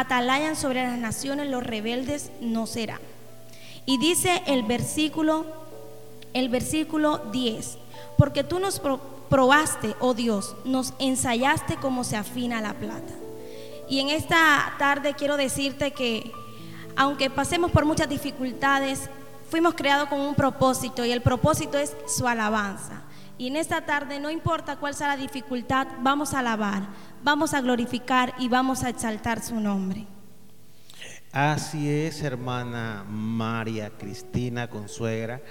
atalayan 0.00 0.56
sobre 0.56 0.84
las 0.84 0.98
naciones, 0.98 1.48
los 1.48 1.62
rebeldes 1.62 2.30
no 2.40 2.66
serán. 2.66 3.00
Y 3.84 3.98
dice 3.98 4.42
el 4.46 4.62
versículo, 4.64 5.46
el 6.32 6.48
versículo 6.48 7.18
10, 7.32 7.78
porque 8.18 8.44
tú 8.44 8.58
nos 8.58 8.80
probaste, 9.28 9.94
oh 10.00 10.14
Dios, 10.14 10.56
nos 10.64 10.94
ensayaste 10.98 11.76
como 11.76 12.04
se 12.04 12.16
afina 12.16 12.60
la 12.60 12.74
plata. 12.74 13.14
Y 13.88 14.00
en 14.00 14.08
esta 14.08 14.74
tarde 14.78 15.14
quiero 15.14 15.36
decirte 15.36 15.92
que 15.92 16.32
aunque 16.96 17.30
pasemos 17.30 17.70
por 17.70 17.84
muchas 17.84 18.08
dificultades, 18.08 19.08
fuimos 19.50 19.74
creados 19.74 20.08
con 20.08 20.20
un 20.20 20.34
propósito 20.34 21.04
y 21.04 21.12
el 21.12 21.22
propósito 21.22 21.78
es 21.78 21.94
su 22.08 22.26
alabanza. 22.26 23.02
Y 23.38 23.48
en 23.48 23.56
esta 23.56 23.82
tarde, 23.82 24.18
no 24.18 24.30
importa 24.30 24.76
cuál 24.76 24.94
sea 24.94 25.08
la 25.08 25.16
dificultad, 25.16 25.86
vamos 26.00 26.32
a 26.32 26.38
alabar, 26.38 26.84
vamos 27.26 27.54
a 27.54 27.60
glorificar 27.60 28.34
y 28.38 28.48
vamos 28.48 28.84
a 28.84 28.88
exaltar 28.88 29.42
su 29.42 29.58
nombre. 29.58 30.06
Así 31.32 31.90
es, 31.90 32.22
hermana 32.22 33.04
María 33.04 33.90
Cristina 33.90 34.70
Consuegra. 34.70 35.42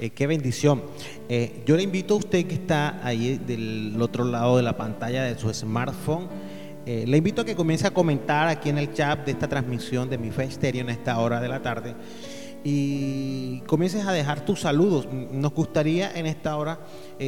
Eh, 0.00 0.10
qué 0.10 0.26
bendición. 0.26 0.82
Eh, 1.28 1.62
yo 1.64 1.76
le 1.76 1.84
invito 1.84 2.14
a 2.14 2.16
usted 2.16 2.44
que 2.44 2.54
está 2.54 2.98
ahí 3.06 3.38
del 3.38 3.96
otro 4.02 4.24
lado 4.24 4.56
de 4.56 4.64
la 4.64 4.76
pantalla 4.76 5.22
de 5.22 5.38
su 5.38 5.54
smartphone. 5.54 6.26
Eh, 6.86 7.04
le 7.06 7.18
invito 7.18 7.42
a 7.42 7.44
que 7.44 7.54
comience 7.54 7.86
a 7.86 7.92
comentar 7.92 8.48
aquí 8.48 8.70
en 8.70 8.78
el 8.78 8.92
chat 8.92 9.24
de 9.24 9.30
esta 9.30 9.46
transmisión 9.46 10.10
de 10.10 10.18
mi 10.18 10.32
fe 10.32 10.42
estéreo 10.42 10.80
en 10.80 10.88
esta 10.88 11.20
hora 11.20 11.40
de 11.40 11.46
la 11.46 11.62
tarde 11.62 11.94
y 12.64 13.60
comiences 13.60 14.04
a 14.04 14.12
dejar 14.12 14.44
tus 14.44 14.60
saludos. 14.62 15.06
Nos 15.12 15.52
gustaría 15.52 16.10
en 16.18 16.26
esta 16.26 16.56
hora 16.56 16.80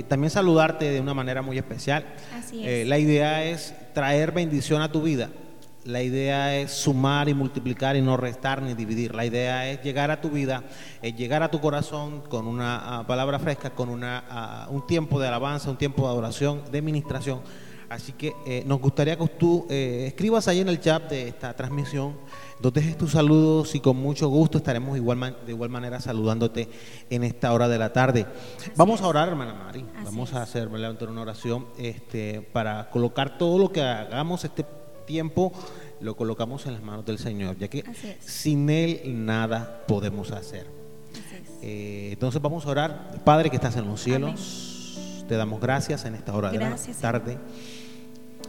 también 0.09 0.31
saludarte 0.31 0.91
de 0.91 1.01
una 1.01 1.15
manera 1.15 1.43
muy 1.43 1.59
especial. 1.59 2.05
Así 2.37 2.67
es. 2.67 2.89
la 2.89 2.99
idea 2.99 3.45
es 3.45 3.73
traer 3.95 4.33
bendición 4.33 4.83
a 4.83 4.93
tu 4.93 5.01
vida. 5.01 5.31
La 5.85 6.03
idea 6.03 6.57
es 6.57 6.73
sumar 6.73 7.29
y 7.29 7.35
multiplicar 7.35 7.95
y 7.95 8.03
no 8.03 8.17
restar 8.17 8.63
ni 8.63 8.75
dividir. 8.75 9.15
La 9.15 9.27
idea 9.27 9.71
es 9.71 9.83
llegar 9.83 10.11
a 10.11 10.21
tu 10.21 10.31
vida, 10.31 10.65
es 11.03 11.15
llegar 11.15 11.43
a 11.43 11.51
tu 11.51 11.61
corazón 11.61 12.23
con 12.23 12.47
una 12.47 13.01
ah, 13.01 13.07
palabra 13.07 13.39
fresca, 13.39 13.71
con 13.71 13.91
una, 13.91 14.25
ah, 14.29 14.69
un 14.71 14.87
tiempo 14.87 15.21
de 15.21 15.29
alabanza, 15.29 15.71
un 15.71 15.77
tiempo 15.77 16.03
de 16.03 16.09
adoración, 16.09 16.63
de 16.73 16.83
ministración. 16.83 17.41
Así 17.91 18.13
que 18.13 18.33
eh, 18.47 18.65
nos 18.67 18.81
gustaría 18.81 19.17
que 19.17 19.29
tú 19.29 19.67
eh, 19.69 20.07
escribas 20.09 20.49
ahí 20.49 20.61
en 20.61 20.69
el 20.69 20.81
chat 20.81 21.11
de 21.11 21.29
esta 21.29 21.55
transmisión, 21.55 22.17
donde 22.61 22.81
dejes 22.81 22.97
tus 22.97 23.13
saludos 23.13 23.75
y 23.75 23.81
con 23.81 23.97
mucho 23.97 24.29
gusto 24.29 24.59
estaremos 24.59 24.97
igual 24.97 25.37
de 25.47 25.53
igual 25.53 25.71
manera 25.71 26.01
saludándote 26.01 26.69
en 27.11 27.25
esta 27.25 27.53
hora 27.53 27.69
de 27.69 27.79
la 27.79 27.93
tarde. 27.93 28.27
Vamos 28.77 29.01
a 29.01 29.09
orar, 29.09 29.29
hermana 29.29 29.55
Mari. 29.55 29.85
Vamos 30.05 30.33
a 30.35 30.43
hacer 30.43 30.69
una 30.69 31.21
oración 31.21 31.67
este, 31.79 32.41
para 32.53 32.91
colocar 32.91 33.39
todo 33.39 33.59
lo 33.59 33.73
que 33.73 33.83
hagamos 33.83 34.45
este 34.45 34.65
tiempo 35.07 35.53
lo 36.01 36.17
colocamos 36.17 36.67
en 36.67 36.75
las 36.75 36.83
manos 36.83 37.05
del 37.05 37.19
Señor, 37.19 37.57
ya 37.59 37.69
que 37.69 37.85
sin 38.21 38.69
Él 38.69 39.01
nada 39.25 39.85
podemos 39.87 40.31
hacer. 40.33 40.67
Eh, 41.63 42.11
entonces 42.13 42.43
vamos 42.43 42.67
a 42.67 42.71
orar. 42.71 43.23
Padre 43.25 43.49
que 43.49 43.57
estás 43.57 43.77
en 43.77 43.87
los 43.87 44.03
cielos, 44.03 45.25
te 45.29 45.37
damos 45.37 45.61
gracias 45.61 46.05
en 46.05 46.15
esta 46.15 46.35
hora 46.35 46.51
de 46.51 46.59
la 46.59 46.77
tarde. 47.01 47.39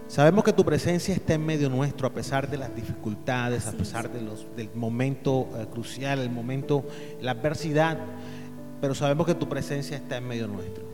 Sabemos 0.07 0.43
que 0.43 0.53
tu 0.53 0.63
presencia 0.63 1.15
está 1.15 1.33
en 1.33 1.45
medio 1.45 1.67
nuestro 1.67 2.07
a 2.07 2.13
pesar 2.13 2.47
de 2.47 2.57
las 2.57 2.75
dificultades, 2.75 3.65
a 3.65 3.71
pesar 3.71 4.11
de 4.11 4.21
los, 4.21 4.45
del 4.55 4.69
momento 4.75 5.49
eh, 5.57 5.65
crucial, 5.71 6.19
el 6.19 6.29
momento, 6.29 6.85
la 7.21 7.31
adversidad, 7.31 7.97
pero 8.81 8.93
sabemos 8.93 9.25
que 9.25 9.33
tu 9.33 9.49
presencia 9.49 9.97
está 9.97 10.17
en 10.17 10.27
medio 10.27 10.47
nuestro. 10.47 10.85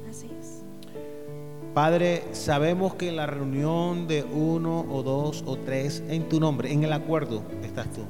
Padre, 1.73 2.23
sabemos 2.33 2.95
que 2.95 3.07
en 3.07 3.15
la 3.15 3.27
reunión 3.27 4.05
de 4.05 4.23
uno 4.23 4.85
o 4.89 5.03
dos 5.03 5.41
o 5.45 5.57
tres 5.57 6.03
en 6.09 6.27
tu 6.27 6.41
nombre, 6.41 6.71
en 6.71 6.83
el 6.83 6.91
acuerdo, 6.91 7.43
estás 7.63 7.87
tú. 7.93 8.01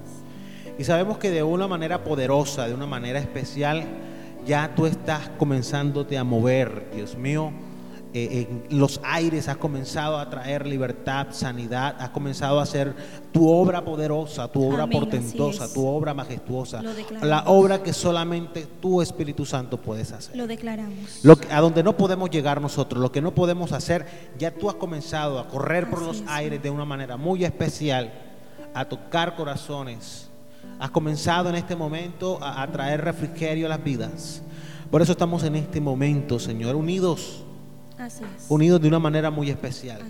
Y 0.79 0.83
sabemos 0.83 1.19
que 1.19 1.29
de 1.29 1.43
una 1.43 1.67
manera 1.67 2.03
poderosa, 2.03 2.67
de 2.67 2.73
una 2.73 2.87
manera 2.87 3.19
especial, 3.19 3.83
ya 4.47 4.73
tú 4.75 4.87
estás 4.87 5.29
comenzándote 5.37 6.17
a 6.17 6.23
mover, 6.23 6.89
Dios 6.95 7.15
mío 7.15 7.51
eh, 8.13 8.65
en 8.69 8.77
los 8.77 8.99
aires, 9.03 9.47
has 9.47 9.55
comenzado 9.55 10.17
a 10.17 10.29
traer 10.29 10.67
libertad, 10.67 11.27
sanidad, 11.31 11.95
has 11.97 12.09
comenzado 12.09 12.59
a 12.59 12.63
hacer 12.63 12.93
tu 13.31 13.49
obra 13.49 13.85
poderosa, 13.85 14.49
tu 14.49 14.67
obra 14.67 14.85
portentosa, 14.85 15.73
tu 15.73 15.85
obra 15.87 16.13
majestuosa, 16.13 16.81
la 17.21 17.43
obra 17.45 17.81
que 17.81 17.93
solamente 17.93 18.67
tu 18.81 19.01
Espíritu 19.01 19.45
Santo 19.45 19.77
puedes 19.77 20.11
hacer. 20.11 20.35
Lo 20.35 20.45
declaramos. 20.45 21.23
Lo 21.23 21.37
a 21.49 21.61
donde 21.61 21.83
no 21.83 21.95
podemos 21.95 22.29
llegar 22.29 22.59
nosotros, 22.59 23.01
lo 23.01 23.13
que 23.13 23.21
no 23.21 23.33
podemos 23.33 23.71
hacer, 23.71 24.05
ya 24.37 24.51
tú 24.51 24.69
has 24.69 24.75
comenzado 24.75 25.39
a 25.39 25.47
correr 25.47 25.89
por 25.89 26.01
los 26.01 26.21
aires 26.27 26.61
de 26.61 26.69
una 26.69 26.83
manera 26.83 27.15
muy 27.15 27.45
especial, 27.45 28.11
a 28.73 28.83
tocar 28.83 29.37
corazones. 29.37 30.29
Has 30.79 30.91
comenzado 30.91 31.47
en 31.47 31.55
este 31.55 31.77
momento 31.77 32.39
a, 32.41 32.61
a 32.61 32.67
traer 32.69 33.05
refrigerio 33.05 33.67
a 33.67 33.69
las 33.69 33.81
vidas. 33.81 34.41
Por 34.89 35.01
eso 35.01 35.13
estamos 35.13 35.43
en 35.45 35.55
este 35.55 35.79
momento, 35.79 36.39
Señor, 36.39 36.75
unidos 36.75 37.45
unidos 38.49 38.81
de 38.81 38.87
una 38.87 38.99
manera 38.99 39.31
muy 39.31 39.49
especial, 39.49 40.01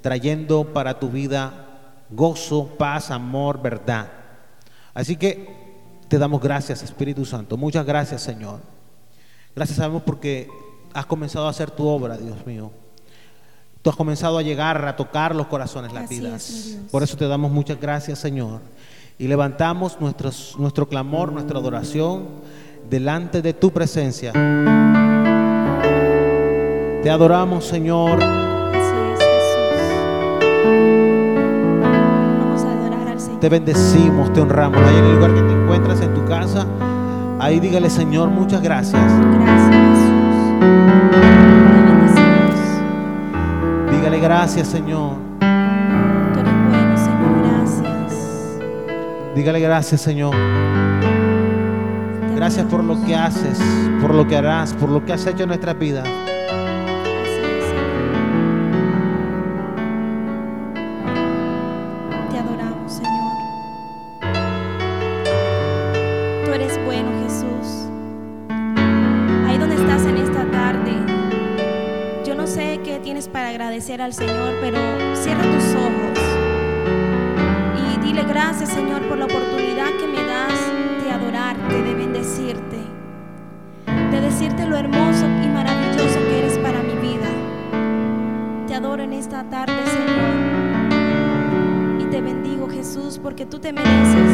trayendo 0.00 0.72
para 0.72 0.98
tu 0.98 1.08
vida 1.08 1.66
gozo, 2.10 2.66
paz, 2.78 3.10
amor, 3.10 3.60
verdad. 3.60 4.08
Así 4.92 5.16
que 5.16 5.48
te 6.08 6.18
damos 6.18 6.40
gracias, 6.40 6.82
Espíritu 6.82 7.24
Santo. 7.24 7.56
Muchas 7.56 7.84
gracias, 7.84 8.22
Señor. 8.22 8.60
Gracias 9.54 9.78
sabemos 9.78 10.02
porque 10.02 10.48
has 10.92 11.06
comenzado 11.06 11.46
a 11.46 11.50
hacer 11.50 11.70
tu 11.70 11.86
obra, 11.86 12.16
Dios 12.16 12.46
mío. 12.46 12.70
Tú 13.82 13.90
has 13.90 13.96
comenzado 13.96 14.38
a 14.38 14.42
llegar 14.42 14.86
a 14.86 14.96
tocar 14.96 15.34
los 15.34 15.46
corazones, 15.46 15.92
las 15.92 16.08
vidas. 16.08 16.78
Por 16.90 17.02
eso 17.02 17.16
te 17.16 17.28
damos 17.28 17.52
muchas 17.52 17.80
gracias, 17.80 18.18
Señor. 18.18 18.60
Y 19.18 19.28
levantamos 19.28 19.98
nuestro 20.00 20.88
clamor, 20.88 21.32
nuestra 21.32 21.58
adoración 21.58 22.26
delante 22.88 23.42
de 23.42 23.52
tu 23.52 23.72
presencia. 23.72 24.32
Te 27.04 27.10
adoramos, 27.10 27.66
Señor. 27.66 28.18
Así 28.22 28.94
es, 29.12 29.18
Jesús. 29.20 29.84
Vamos 31.82 32.64
a 32.64 32.72
adorar 32.72 33.08
al 33.08 33.20
Señor. 33.20 33.40
Te 33.40 33.48
bendecimos, 33.50 34.32
te 34.32 34.40
honramos. 34.40 34.80
Ahí 34.80 34.96
en 34.96 35.04
el 35.04 35.16
lugar 35.16 35.34
que 35.34 35.42
te 35.42 35.52
encuentras 35.52 36.00
en 36.00 36.14
tu 36.14 36.24
casa, 36.24 36.66
ahí 37.38 37.60
dígale, 37.60 37.90
Señor, 37.90 38.30
muchas 38.30 38.62
gracias. 38.62 39.02
Gracias, 39.02 39.76
Jesús. 39.76 40.14
Te 41.10 41.92
bendecimos. 41.92 42.54
Dígale 43.90 44.18
gracias, 44.20 44.68
Señor. 44.68 45.16
Tú 46.32 46.40
eres 46.40 46.54
bueno, 46.70 46.96
Señor. 46.96 47.42
Gracias. 47.42 48.14
Dígale 49.34 49.60
gracias, 49.60 50.00
Señor. 50.00 50.34
Gracias 52.34 52.64
por 52.64 52.82
lo 52.82 52.98
que 53.04 53.14
haces, 53.14 53.60
por 54.00 54.14
lo 54.14 54.26
que 54.26 54.38
harás, 54.38 54.72
por 54.72 54.88
lo 54.88 55.04
que 55.04 55.12
has 55.12 55.26
hecho 55.26 55.42
en 55.42 55.50
nuestras 62.42 63.00
vidas. 63.00 63.24
al 74.00 74.12
Señor, 74.12 74.54
pero 74.60 74.78
cierra 75.14 75.42
tus 75.42 75.74
ojos 75.74 76.18
y 77.76 78.00
dile 78.00 78.22
gracias, 78.24 78.70
Señor, 78.70 79.02
por 79.08 79.18
la 79.18 79.26
oportunidad 79.26 79.90
que 79.98 80.06
me 80.06 80.24
das 80.24 80.58
de 81.02 81.10
adorarte, 81.10 81.82
de 81.82 81.94
bendecirte, 81.94 82.78
de 84.10 84.20
decirte 84.20 84.66
lo 84.66 84.76
hermoso 84.76 85.26
y 85.26 85.48
maravilloso 85.48 86.18
que 86.28 86.38
eres 86.38 86.58
para 86.58 86.82
mi 86.82 86.94
vida. 86.94 87.28
Te 88.66 88.74
adoro 88.74 89.02
en 89.02 89.12
esta 89.12 89.44
tarde, 89.44 89.83
porque 93.24 93.46
tú 93.46 93.58
te 93.58 93.72
mereces 93.72 94.33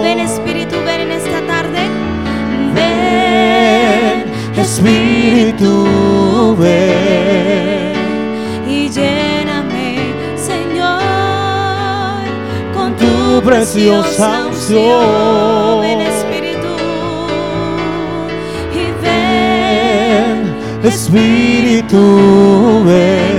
tuve. 5.61 6.93
Y 8.67 8.89
lléname, 8.89 9.97
Señor, 10.35 11.01
con 12.73 12.95
tu, 12.95 13.41
preciosa 13.43 14.47
unción. 14.47 15.81
Ven, 15.81 16.01
Espíritu, 16.01 16.75
y 18.73 18.75
ven, 19.03 20.55
Espíritu, 20.83 22.83
ven. 22.85 23.30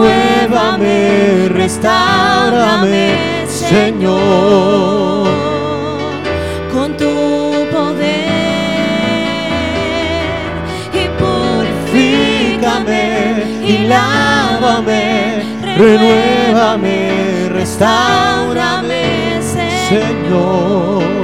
renuévame, 0.00 1.48
restaurame, 1.48 3.46
Señor, 3.46 5.28
con 6.72 6.96
tu 6.96 7.66
poder 7.70 8.28
y 10.92 11.08
purifícame 11.92 13.04
y 13.62 13.86
lávame, 13.86 15.42
renuévame, 15.76 17.48
restaurame, 17.50 19.40
Señor. 19.88 21.19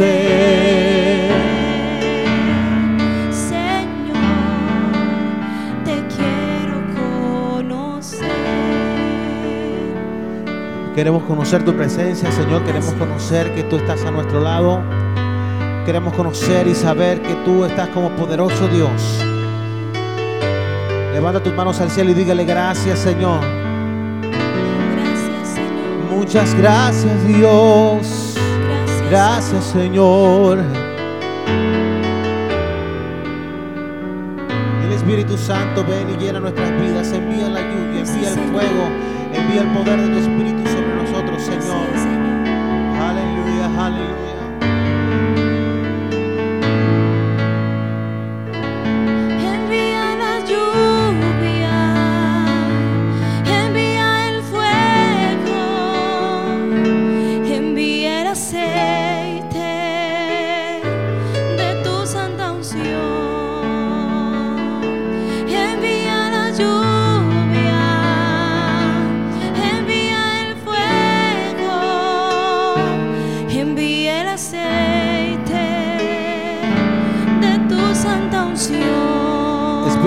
Señor, 0.00 0.16
te 5.84 6.02
quiero 6.16 6.80
conocer. 6.94 8.18
Queremos 10.94 11.22
conocer 11.24 11.64
tu 11.66 11.74
presencia, 11.74 12.32
Señor. 12.32 12.64
Queremos 12.64 12.94
conocer 12.94 13.54
que 13.54 13.62
tú 13.64 13.76
estás 13.76 14.02
a 14.06 14.10
nuestro 14.10 14.40
lado. 14.40 14.82
Queremos 15.84 16.14
conocer 16.14 16.66
y 16.66 16.74
saber 16.74 17.20
que 17.20 17.34
tú 17.44 17.66
estás 17.66 17.90
como 17.90 18.08
poderoso 18.10 18.68
Dios. 18.68 19.22
Levanta 21.12 21.42
tus 21.42 21.52
manos 21.52 21.78
al 21.80 21.90
cielo 21.90 22.12
y 22.12 22.14
dígale 22.14 22.46
gracias, 22.46 23.00
Señor. 23.00 23.40
Gracias, 24.30 25.48
Señor. 25.56 26.16
Muchas 26.16 26.54
gracias, 26.54 27.26
Dios. 27.26 28.19
Gracias. 29.10 29.64
Señor. 29.64 30.60
El 34.84 34.92
Espíritu 34.92 35.36
Santo 35.36 35.84
ven 35.84 36.10
y 36.10 36.16
llena 36.16 36.38
nuestras 36.38 36.70
vidas. 36.80 37.12
Envía 37.12 37.48
la 37.48 37.60
lluvia, 37.60 38.02
envía 38.02 38.28
el 38.28 38.38
fuego, 38.52 38.88
envía 39.34 39.62
el 39.62 39.68
poder 39.72 40.00
de 40.00 40.08
tu 40.08 40.18
Espíritu 40.18 40.49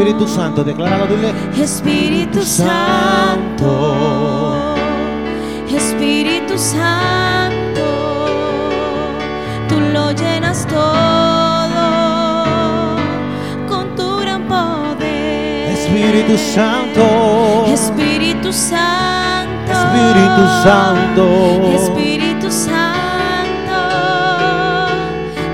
Espíritu 0.03 0.27
Santo, 0.27 0.65
decláralo, 0.65 1.07
dile. 1.07 1.33
Espíritu 1.57 2.41
Santo, 2.43 3.75
Espíritu 5.69 6.57
Santo, 6.57 7.85
tú 9.69 9.79
lo 9.93 10.11
llenas 10.11 10.67
todo 10.67 11.85
con 13.65 13.95
tu 13.95 14.17
gran 14.17 14.45
poder. 14.45 15.71
Espíritu 15.71 16.37
Santo. 16.37 17.65
Espíritu 17.71 18.51
Santo, 18.51 19.71
Espíritu 19.71 20.43
Santo. 20.63 21.25
Espíritu 21.75 22.51
Santo, 22.51 23.79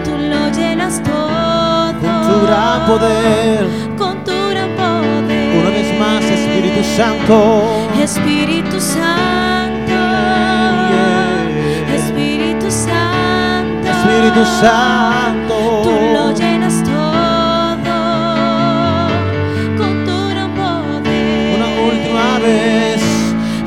tú 0.03 0.17
lo 0.17 0.49
llenas 0.49 1.03
todo 1.03 1.93
Con 2.01 2.21
tu 2.27 2.47
gran 2.47 2.85
poder. 2.87 3.78
Espíritu 6.79 6.95
Santo. 6.95 7.37
Espíritu 8.01 8.79
Santo, 8.79 9.91
Yeah. 10.91 11.95
Espíritu 11.95 12.71
Santo, 12.71 13.89
Espíritu 13.89 14.45
Santo. 14.61 15.55
tú 15.83 15.91
lo 16.13 16.31
llenas 16.31 16.75
todo 16.83 17.95
con 19.77 19.93
tu 20.05 20.15
gran 20.29 20.51
poder. 20.55 21.55
Una 21.57 21.67
última 21.89 22.39
vez. 22.39 23.01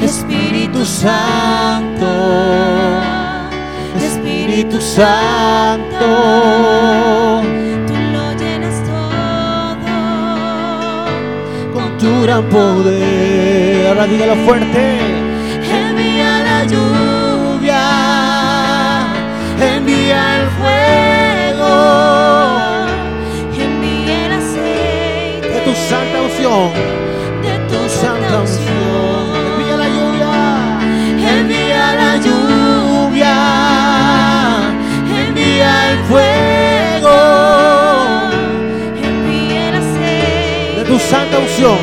Espíritu 0.00 0.84
Santo, 0.86 2.10
Espíritu 4.00 4.80
Santo. 4.80 6.10
Tu 12.02 12.22
gran 12.22 12.44
poder. 12.48 13.86
Ahora 13.86 14.06
dígalo 14.06 14.34
fuerte. 14.44 14.98
Envía 15.82 16.42
la 16.48 16.64
lluvia, 16.72 17.84
Envía 19.74 20.20
el 20.40 20.46
fuego, 20.58 21.72
envía 23.66 24.26
el 24.26 24.32
aceite 24.32 25.48
de 25.48 25.60
tu 25.60 25.72
santa 25.88 26.16
unción. 26.22 26.91
Tu 40.92 40.98
santa 40.98 41.38
unción. 41.38 41.78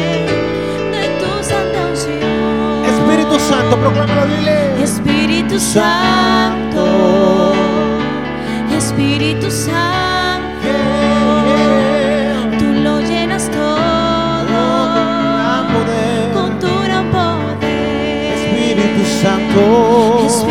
de 0.91 1.03
tu 1.19 1.43
santa 1.43 1.79
unción. 1.89 2.85
Espíritu 2.93 3.39
Santo, 3.39 3.75
proclámalo, 3.79 4.27
dile. 4.27 4.83
Espíritu 4.83 5.59
Santo, 5.59 7.53
Espíritu 8.77 9.49
Santo, 9.49 10.49
Yeah. 10.63 12.57
tú 12.59 12.65
lo 12.85 12.99
llenas 13.01 13.49
todo 13.49 14.61
con 16.35 16.59
tu 16.59 16.71
gran 16.85 17.05
poder. 17.09 18.33
Espíritu 18.37 19.03
Santo. 19.23 19.61
Espíritu 20.27 20.48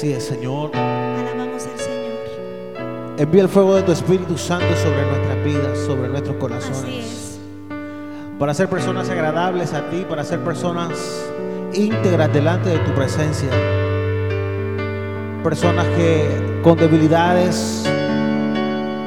Así 0.00 0.14
es, 0.14 0.24
Señor. 0.24 0.70
Alabamos 0.74 1.62
Señor. 1.62 3.18
Envía 3.18 3.42
el 3.42 3.50
fuego 3.50 3.74
de 3.74 3.82
tu 3.82 3.92
Espíritu 3.92 4.38
Santo 4.38 4.74
sobre 4.76 5.04
nuestras 5.04 5.44
vidas, 5.44 5.78
sobre 5.78 6.08
nuestros 6.08 6.36
corazones. 6.36 6.78
Así 6.78 6.98
es. 7.00 7.29
Para 8.40 8.54
ser 8.54 8.70
personas 8.70 9.10
agradables 9.10 9.74
a 9.74 9.90
ti, 9.90 10.06
para 10.08 10.24
ser 10.24 10.40
personas 10.40 11.30
íntegras 11.74 12.32
delante 12.32 12.70
de 12.70 12.78
tu 12.78 12.94
presencia. 12.94 13.50
Personas 15.44 15.86
que 15.88 16.60
con 16.62 16.78
debilidades, 16.78 17.84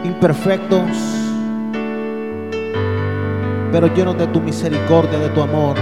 imperfectos, 0.03 0.87
pero 3.71 3.87
llenos 3.87 4.19
de 4.19 4.27
tu 4.27 4.39
misericordia, 4.39 5.17
de 5.17 5.29
tu 5.29 5.41
amor, 5.41 5.77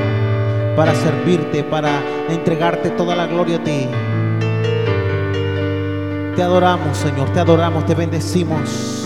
para 0.78 0.96
servirte, 0.96 1.62
para 1.66 1.92
entregarte 2.30 2.92
toda 2.92 3.18
la 3.18 3.28
gloria 3.28 3.58
a 3.58 3.64
ti. 3.66 3.90
Te 6.38 6.42
adoramos, 6.42 6.98
Señor, 6.98 7.30
te 7.34 7.42
adoramos, 7.42 7.86
te 7.86 7.96
bendecimos. 7.96 9.06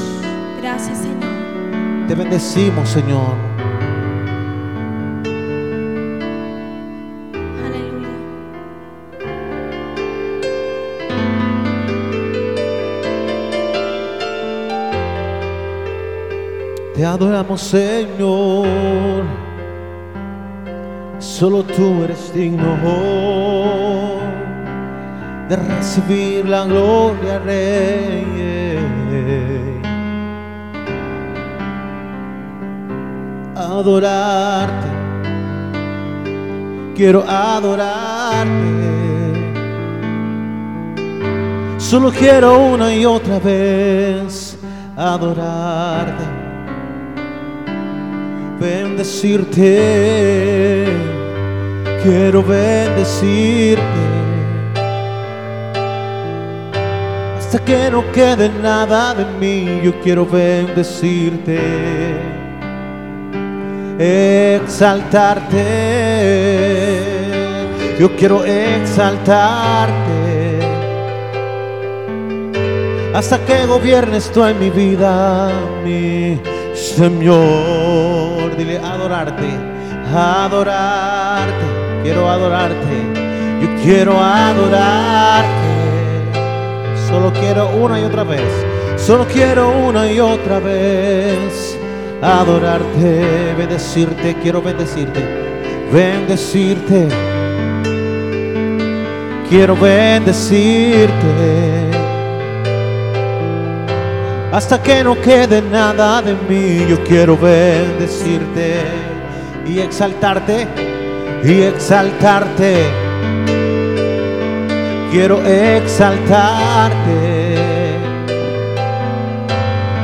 Gracias, 0.62 1.00
Señor. 1.00 2.08
Te 2.08 2.14
bendecimos, 2.14 2.88
Señor. 2.90 3.45
Te 16.96 17.04
adoramos, 17.04 17.60
Señor. 17.60 19.25
Solo 21.20 21.64
tú 21.64 22.04
eres 22.06 22.34
digno 22.34 22.78
de 25.50 25.56
recibir 25.58 26.48
la 26.48 26.64
gloria, 26.64 27.40
Rey. 27.40 28.80
Adorarte, 33.56 34.88
quiero 36.96 37.25
adorarte. 37.28 38.52
Solo 41.78 42.10
quiero 42.10 42.58
una 42.58 42.96
y 42.96 43.06
otra 43.06 43.38
vez 43.40 44.58
adorarte 44.96 46.35
bendecirte, 48.60 49.68
quiero 52.04 52.44
bendecirte, 52.44 53.82
hasta 57.38 57.60
que 57.64 57.90
no 57.92 58.12
quede 58.12 58.50
nada 58.62 59.14
de 59.14 59.26
mí, 59.40 59.82
yo 59.84 60.00
quiero 60.02 60.26
bendecirte, 60.26 61.60
exaltarte, 64.00 65.64
yo 68.00 68.16
quiero 68.16 68.44
exaltarte. 68.46 70.16
Hasta 73.14 73.40
que 73.46 73.66
gobiernes 73.66 74.29
tú 74.29 74.44
en 74.44 74.60
mi 74.60 74.70
vida, 74.70 75.50
Señor, 76.75 78.55
dile 78.57 78.77
adorarte, 78.77 79.48
adorarte, 80.14 81.66
quiero 82.03 82.29
adorarte, 82.29 82.98
yo 83.61 83.70
quiero 83.81 84.22
adorarte, 84.22 85.48
solo 87.07 87.31
quiero 87.31 87.70
una 87.70 88.01
y 88.01 88.03
otra 88.03 88.25
vez, 88.25 88.44
solo 88.98 89.25
quiero 89.25 89.70
una 89.70 90.11
y 90.11 90.20
otra 90.20 90.59
vez 90.59 91.79
adorarte, 92.22 93.55
bendecirte, 93.57 94.35
quiero 94.44 94.61
bendecirte, 94.61 95.24
bendecirte, 95.94 97.07
quiero 99.50 99.77
bendecirte 99.77 101.95
hasta 104.55 104.81
que 104.81 105.03
no 105.03 105.20
quede 105.20 105.61
nada 105.61 106.22
de 106.22 106.33
mí. 106.33 106.85
Yo 106.87 107.03
quiero 107.03 107.37
bendecirte 107.37 108.75
y 109.68 109.79
exaltarte 109.79 110.65
y 111.44 111.61
exaltarte. 111.63 112.85
Quiero 115.11 115.46
exaltarte 115.46 117.15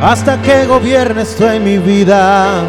hasta 0.01 0.41
que 0.41 0.65
gobiernes 0.65 1.33
tú 1.37 1.45
en 1.45 1.63
mi 1.63 1.77
vida, 1.77 2.63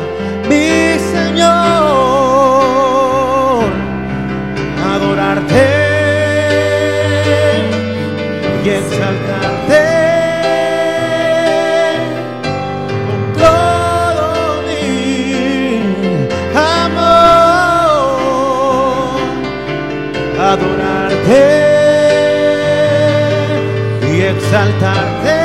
exaltarte. 24.52 25.38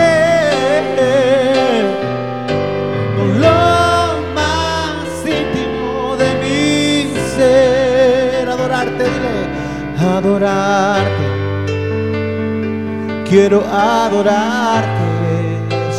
Con 3.15 3.39
lo 3.39 4.33
más 4.35 5.07
íntimo 5.25 6.17
de 6.17 6.29
mi 6.43 7.13
ser, 7.37 8.49
adorarte, 8.49 9.03
dile, 9.05 9.47
adorarte. 9.97 11.25
Quiero 13.29 13.63
adorarte, 13.65 14.89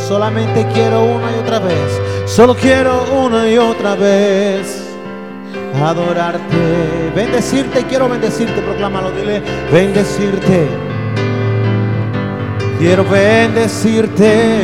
solamente 0.07 0.67
quiero 0.73 1.03
una 1.03 1.31
y 1.35 1.39
otra 1.39 1.59
vez, 1.59 2.01
solo 2.25 2.55
quiero 2.55 3.05
una 3.25 3.47
y 3.49 3.57
otra 3.57 3.95
vez. 3.95 4.85
Adorarte, 5.81 7.11
bendecirte, 7.15 7.85
quiero 7.85 8.07
bendecirte, 8.09 8.61
proclámalo, 8.61 9.11
dile, 9.11 9.41
bendecirte, 9.71 10.67
quiero 12.79 13.03
bendecirte, 13.03 14.61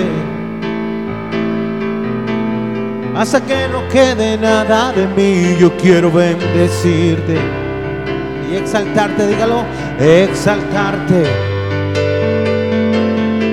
hasta 3.13 3.41
que 3.41 3.67
no 3.67 3.87
quede 3.89 4.37
nada 4.37 4.93
de 4.93 5.05
mí, 5.07 5.57
yo 5.59 5.75
quiero 5.77 6.11
bendecirte. 6.11 7.37
Y 8.49 8.55
exaltarte, 8.55 9.27
dígalo, 9.27 9.63
exaltarte. 9.99 11.23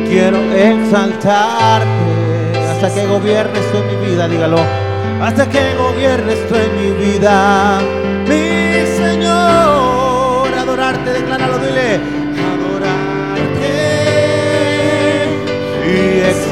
Quiero 0.08 0.38
exaltarte. 0.52 1.86
Hasta 2.70 2.94
que 2.94 3.06
gobiernes 3.06 3.72
tú 3.72 3.78
en 3.78 3.86
mi 3.88 4.06
vida, 4.10 4.28
dígalo. 4.28 4.58
Hasta 5.20 5.48
que 5.48 5.74
gobiernes 5.76 6.46
tú 6.48 6.54
en 6.54 6.76
mi 6.76 7.04
vida, 7.04 7.80
mi 8.28 8.61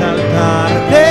exaltarte. 0.01 1.10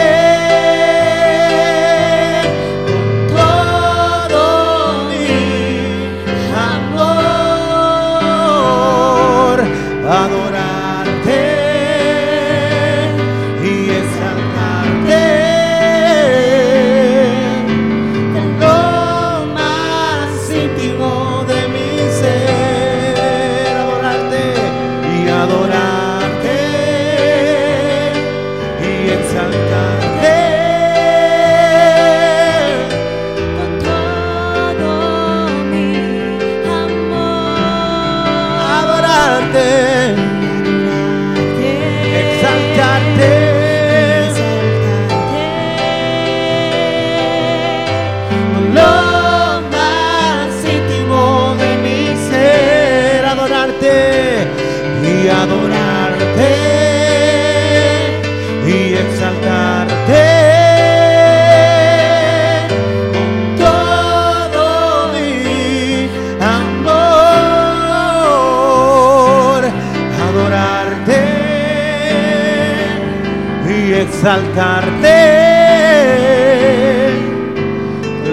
Exaltarte. 73.79 75.13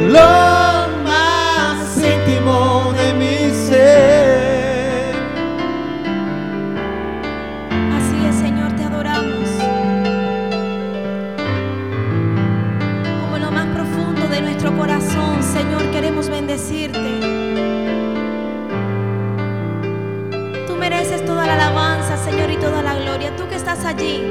Lo 0.09 0.89
más 1.05 1.97
íntimo 1.97 2.93
de 2.93 3.15
mi 3.15 3.51
ser. 3.69 5.15
Así 7.97 8.27
es, 8.29 8.35
Señor, 8.37 8.73
te 8.73 8.85
adoramos. 8.85 9.49
Como 13.21 13.39
lo 13.39 13.51
más 13.51 13.67
profundo 13.67 14.29
de 14.29 14.41
nuestro 14.43 14.77
corazón, 14.77 15.43
Señor, 15.43 15.91
queremos 15.91 16.29
bendecirte. 16.29 17.21
Tú 20.67 20.77
mereces 20.77 21.25
toda 21.25 21.47
la 21.47 21.55
alabanza, 21.55 22.17
Señor, 22.17 22.51
y 22.51 22.57
toda 22.57 22.83
la 22.83 22.95
gloria. 22.97 23.35
Tú 23.37 23.49
que 23.49 23.55
estás 23.57 23.85
allí, 23.85 24.26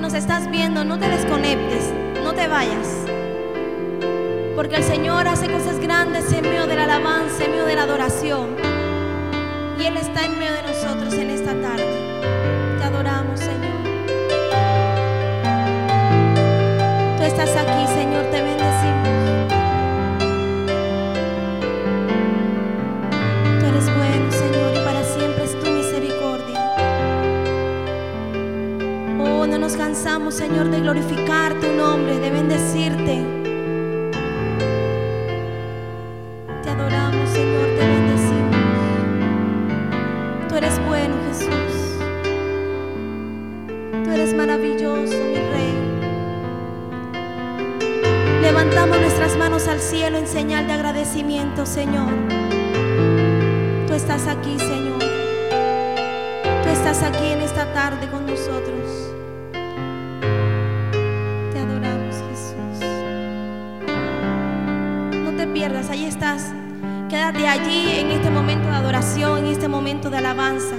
nos 0.00 0.14
estás 0.14 0.50
viendo, 0.50 0.84
no 0.84 0.98
te 0.98 1.08
desconectes, 1.08 1.92
no 2.22 2.32
te 2.32 2.46
vayas. 2.46 2.88
Porque 4.54 4.76
el 4.76 4.84
Señor 4.84 5.26
hace 5.26 5.50
cosas 5.50 5.78
grandes 5.80 6.32
en 6.32 6.42
medio 6.42 6.66
de 6.66 6.76
la 6.76 6.84
alabanza, 6.84 7.44
en 7.44 7.50
medio 7.50 7.64
de 7.64 7.74
la 7.74 7.82
adoración. 7.82 8.56
Y 9.78 9.84
Él 9.84 9.96
está 9.96 10.24
en 10.24 10.38
medio 10.38 10.52
de 10.52 10.62
nosotros 10.62 11.14
en 11.14 11.30
esta 11.30 11.52
tarde. 11.60 12.20
Te 12.78 12.84
adoramos, 12.84 13.40
Señor. 13.40 13.58
Tú 17.16 17.22
estás 17.24 17.56
aquí, 17.56 17.86
Señor, 17.94 18.24
te 18.30 18.42
bendecimos. 18.42 19.57
Señor, 30.30 30.68
de 30.68 30.80
glorificar 30.80 31.54
tu 31.54 31.66
nombre, 31.72 32.18
de 32.18 32.30
bendecirte. 32.30 33.24
Te 36.62 36.70
adoramos, 36.70 37.30
Señor, 37.30 37.66
te 37.78 37.86
bendecimos. 37.86 38.56
Tú 40.48 40.56
eres 40.56 40.86
bueno, 40.86 41.14
Jesús. 41.28 41.96
Tú 44.04 44.10
eres 44.10 44.34
maravilloso, 44.34 45.16
mi 45.24 45.36
Rey. 45.36 45.74
Levantamos 48.42 49.00
nuestras 49.00 49.36
manos 49.38 49.66
al 49.66 49.80
cielo 49.80 50.18
en 50.18 50.28
señal 50.28 50.66
de 50.66 50.74
agradecimiento, 50.74 51.64
Señor. 51.64 52.12
Tú 53.86 53.94
estás 53.94 54.26
aquí, 54.26 54.58
Señor. 54.58 54.98
Tú 56.62 56.68
estás 56.68 57.02
aquí 57.02 57.28
en 57.28 57.40
esta 57.40 57.72
tarde 57.72 58.08
con 58.08 58.26
nosotros. 58.26 58.77
Este 68.18 68.30
momento 68.30 68.68
de 68.68 68.74
adoración, 68.74 69.38
en 69.38 69.46
este 69.46 69.68
momento 69.68 70.10
de 70.10 70.16
alabanza. 70.16 70.74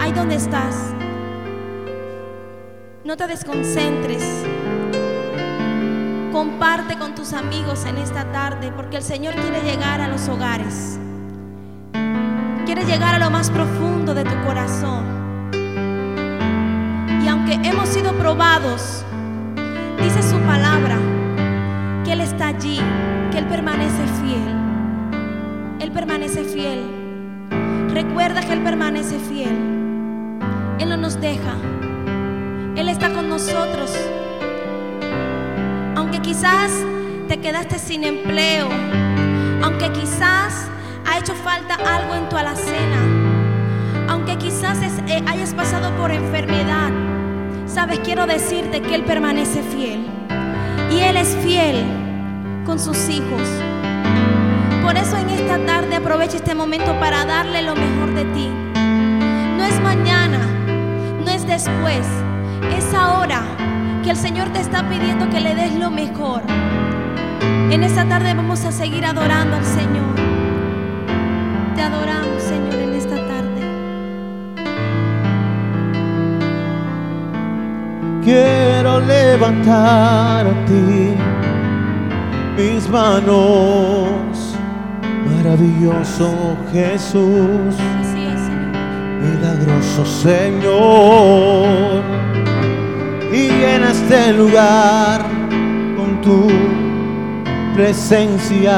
Ahí 0.00 0.10
donde 0.10 0.34
estás. 0.34 0.92
No 3.04 3.16
te 3.16 3.28
desconcentres. 3.28 4.44
Comparte 6.32 6.98
con 6.98 7.14
tus 7.14 7.32
amigos 7.32 7.84
en 7.84 7.96
esta 7.98 8.24
tarde 8.32 8.72
porque 8.72 8.96
el 8.96 9.04
Señor 9.04 9.34
quiere 9.34 9.62
llegar 9.62 10.00
a 10.00 10.08
los 10.08 10.28
hogares. 10.28 10.98
Quiere 12.66 12.84
llegar 12.84 13.14
a 13.14 13.20
lo 13.20 13.30
más 13.30 13.48
profundo 13.48 14.12
de 14.12 14.24
tu 14.24 14.36
corazón. 14.44 15.04
Y 17.24 17.28
aunque 17.28 17.54
hemos 17.62 17.88
sido 17.88 18.12
probados, 18.14 19.04
dice 20.02 20.22
su 20.28 20.38
palabra 20.40 20.98
que 22.04 22.14
Él 22.14 22.20
está 22.20 22.48
allí, 22.48 22.80
que 23.30 23.38
Él 23.38 23.46
permanece 23.46 24.02
fiel. 24.20 24.69
Él 25.80 25.92
permanece 25.92 26.44
fiel. 26.44 26.84
Recuerda 27.90 28.42
que 28.42 28.52
Él 28.52 28.62
permanece 28.62 29.18
fiel. 29.18 29.56
Él 30.78 30.88
no 30.90 30.98
nos 30.98 31.18
deja. 31.18 31.56
Él 32.76 32.88
está 32.90 33.10
con 33.10 33.30
nosotros. 33.30 33.90
Aunque 35.96 36.20
quizás 36.20 36.70
te 37.28 37.38
quedaste 37.38 37.78
sin 37.78 38.04
empleo, 38.04 38.68
aunque 39.62 39.90
quizás 39.92 40.68
ha 41.06 41.18
hecho 41.18 41.34
falta 41.34 41.76
algo 41.76 42.14
en 42.14 42.28
tu 42.28 42.36
alacena, 42.36 44.06
aunque 44.08 44.36
quizás 44.36 44.78
eh, 44.82 45.24
hayas 45.26 45.54
pasado 45.54 45.96
por 45.96 46.10
enfermedad, 46.10 46.90
sabes, 47.66 48.00
quiero 48.00 48.26
decirte 48.26 48.82
que 48.82 48.94
Él 48.94 49.04
permanece 49.04 49.62
fiel. 49.62 50.06
Y 50.92 51.00
Él 51.00 51.16
es 51.16 51.34
fiel 51.36 51.84
con 52.66 52.78
sus 52.78 53.08
hijos. 53.08 53.69
Por 54.90 54.98
eso 54.98 55.16
en 55.18 55.30
esta 55.30 55.56
tarde 55.64 55.94
aprovecha 55.94 56.38
este 56.38 56.52
momento 56.52 56.98
para 56.98 57.24
darle 57.24 57.62
lo 57.62 57.76
mejor 57.76 58.12
de 58.12 58.24
ti. 58.34 58.48
No 59.56 59.64
es 59.64 59.80
mañana, 59.80 60.40
no 61.24 61.30
es 61.30 61.46
después, 61.46 62.04
es 62.76 62.92
ahora 62.92 63.42
que 64.02 64.10
el 64.10 64.16
Señor 64.16 64.48
te 64.48 64.58
está 64.58 64.88
pidiendo 64.88 65.30
que 65.30 65.38
le 65.38 65.54
des 65.54 65.76
lo 65.76 65.92
mejor. 65.92 66.42
En 67.70 67.84
esta 67.84 68.04
tarde 68.08 68.34
vamos 68.34 68.64
a 68.64 68.72
seguir 68.72 69.06
adorando 69.06 69.58
al 69.58 69.64
Señor. 69.64 70.16
Te 71.76 71.82
adoramos, 71.82 72.42
Señor, 72.42 72.74
en 72.74 72.94
esta 72.94 73.14
tarde. 73.14 73.60
Quiero 78.24 78.98
levantar 78.98 80.48
a 80.48 80.64
ti 80.64 81.14
mis 82.56 82.88
manos, 82.88 84.29
maravilloso 85.42 86.56
Jesús, 86.70 87.74
milagroso 89.22 90.04
Señor, 90.04 92.02
y 93.32 93.48
llena 93.48 93.90
este 93.90 94.34
lugar 94.34 95.24
con 95.96 96.20
tu 96.20 96.46
presencia 97.74 98.76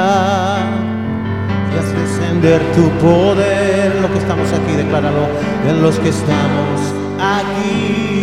y 1.68 1.78
haz 1.78 1.92
descender 2.00 2.60
tu 2.76 2.88
poder. 3.04 4.00
Lo 4.00 4.12
que 4.12 4.18
estamos 4.18 4.52
aquí, 4.52 4.76
decláralo, 4.76 5.26
en 5.68 5.82
los 5.82 5.98
que 5.98 6.10
estamos 6.10 6.80
aquí. 7.18 8.22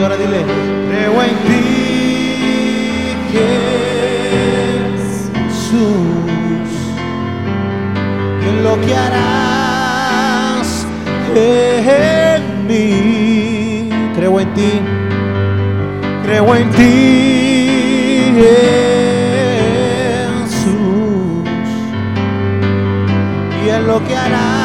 Ahora 0.00 0.16
dile, 0.16 0.44
creo 0.88 1.22
en 1.22 1.36
ti, 1.48 1.64
Jesús, 5.48 6.29
lo 8.62 8.80
que 8.80 8.94
harás 8.94 10.86
en 11.34 12.66
mí. 12.66 13.88
Creo 14.14 14.40
en 14.40 14.54
ti, 14.54 14.80
creo 16.24 16.54
en 16.54 16.70
ti, 16.70 18.32
Jesús 20.36 20.70
y 23.64 23.68
en 23.68 23.86
lo 23.86 24.04
que 24.06 24.16
harás 24.16 24.59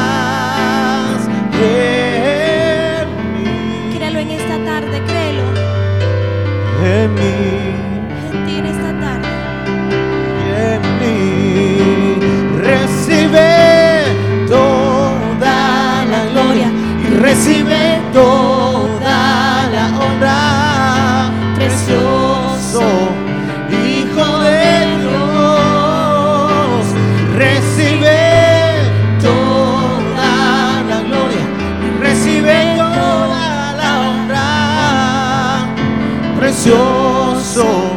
precioso 36.66 37.96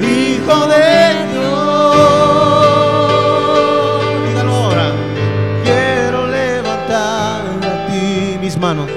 Hijo 0.00 0.66
de 0.66 1.26
Dios. 1.32 1.96
Dígalo 4.28 4.52
ahora. 4.54 4.92
Quiero 5.64 6.26
levantar 6.26 7.42
a 7.62 7.86
ti 7.90 8.38
mis 8.40 8.56
manos. 8.58 8.88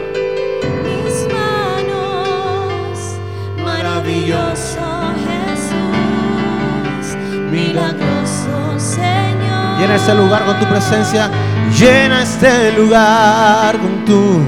Mis 0.83 1.27
manos, 1.33 3.17
maravilloso 3.63 4.81
Jesús, 5.25 7.17
milagroso 7.51 8.77
Señor. 8.77 9.79
Llena 9.79 9.95
este 9.95 10.13
lugar 10.15 10.45
con 10.45 10.59
tu 10.59 10.65
presencia. 10.65 11.29
Llena 11.77 12.23
este 12.23 12.71
lugar 12.73 13.77
con 13.79 14.05
tu 14.05 14.47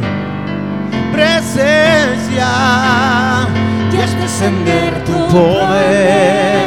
presencia. 1.11 2.47
Descender 4.21 5.03
tu 5.03 5.13
poder 5.27 6.65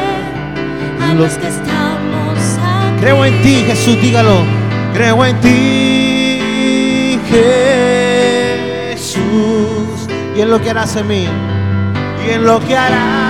a 1.01 1.15
los 1.15 1.33
que 1.35 1.49
estamos 1.49 2.39
aquí. 2.61 3.01
Creo 3.01 3.25
en 3.25 3.43
ti, 3.43 3.65
Jesús, 3.67 4.01
dígalo. 4.03 4.45
Creo 4.93 5.25
en 5.25 5.41
ti, 5.41 7.19
Jesús, 8.95 10.09
y 10.37 10.41
en 10.41 10.51
lo 10.51 10.61
que 10.61 10.71
harás 10.71 10.95
en 10.97 11.09
mí, 11.09 11.27
y 12.27 12.31
en 12.31 12.45
lo 12.45 12.61
que 12.61 12.77
harás 12.77 13.24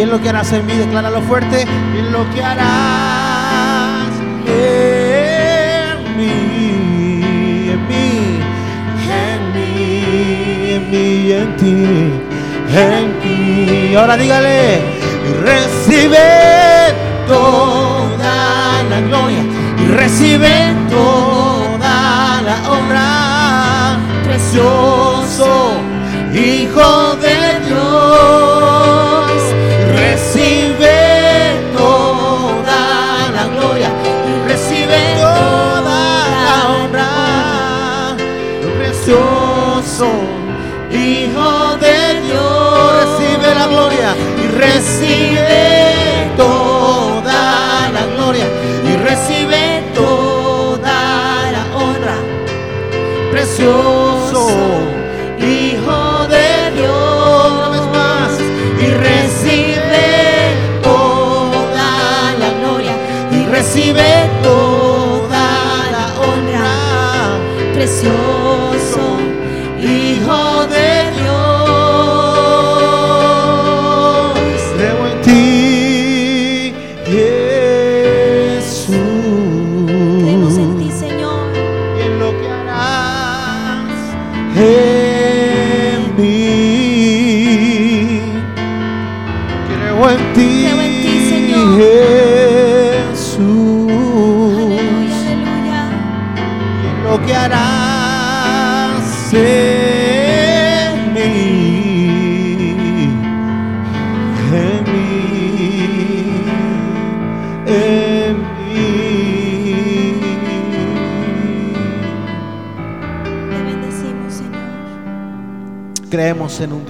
y 0.00 0.06
lo 0.06 0.20
que 0.20 0.30
harás 0.30 0.52
en 0.52 0.64
mí, 0.66 0.72
decláralo 0.74 1.20
fuerte, 1.22 1.66
y 1.94 2.10
lo 2.10 2.28
que 2.30 2.42
harás 2.42 4.08
en 4.46 6.16
mí, 6.16 7.70
en 7.70 7.86
mí, 7.86 8.40
en 9.10 9.52
mí, 9.54 9.70
en 10.72 10.90
mí, 10.90 11.32
en 11.32 11.56
ti, 11.56 11.74
en 12.74 13.20
ti. 13.20 13.94
Ahora 13.94 14.16
dígale, 14.16 14.80
recibe 15.42 16.18
toda 17.26 18.82
la 18.88 19.00
gloria, 19.00 19.44
recibe 19.90 20.74
toda 20.88 22.40
la 22.42 22.70
honra, 22.70 23.98
precioso 24.24 25.80
Hijo 26.32 27.16
de 27.16 27.66
Dios, 27.66 28.39
la 43.54 43.66
gloria 43.66 44.14
y 44.42 44.46
recibe 44.48 46.32
toda 46.36 47.90
la 47.92 48.06
gloria 48.14 48.46
y 48.84 48.96
recibe 48.96 49.82
toda 49.94 51.50
la 51.52 51.76
honra, 51.76 52.16
precioso 53.30 54.48
Hijo 55.38 56.26
de 56.28 56.70
Dios, 56.76 57.88
más, 57.92 58.32
y 58.78 58.86
recibe 58.86 60.08
toda 60.82 62.34
la 62.38 62.50
gloria 62.60 62.92
y 63.32 63.46
recibe 63.46 64.30
toda 64.42 65.46
la 65.90 66.06
honra, 66.20 67.72
Precioso 67.74 68.29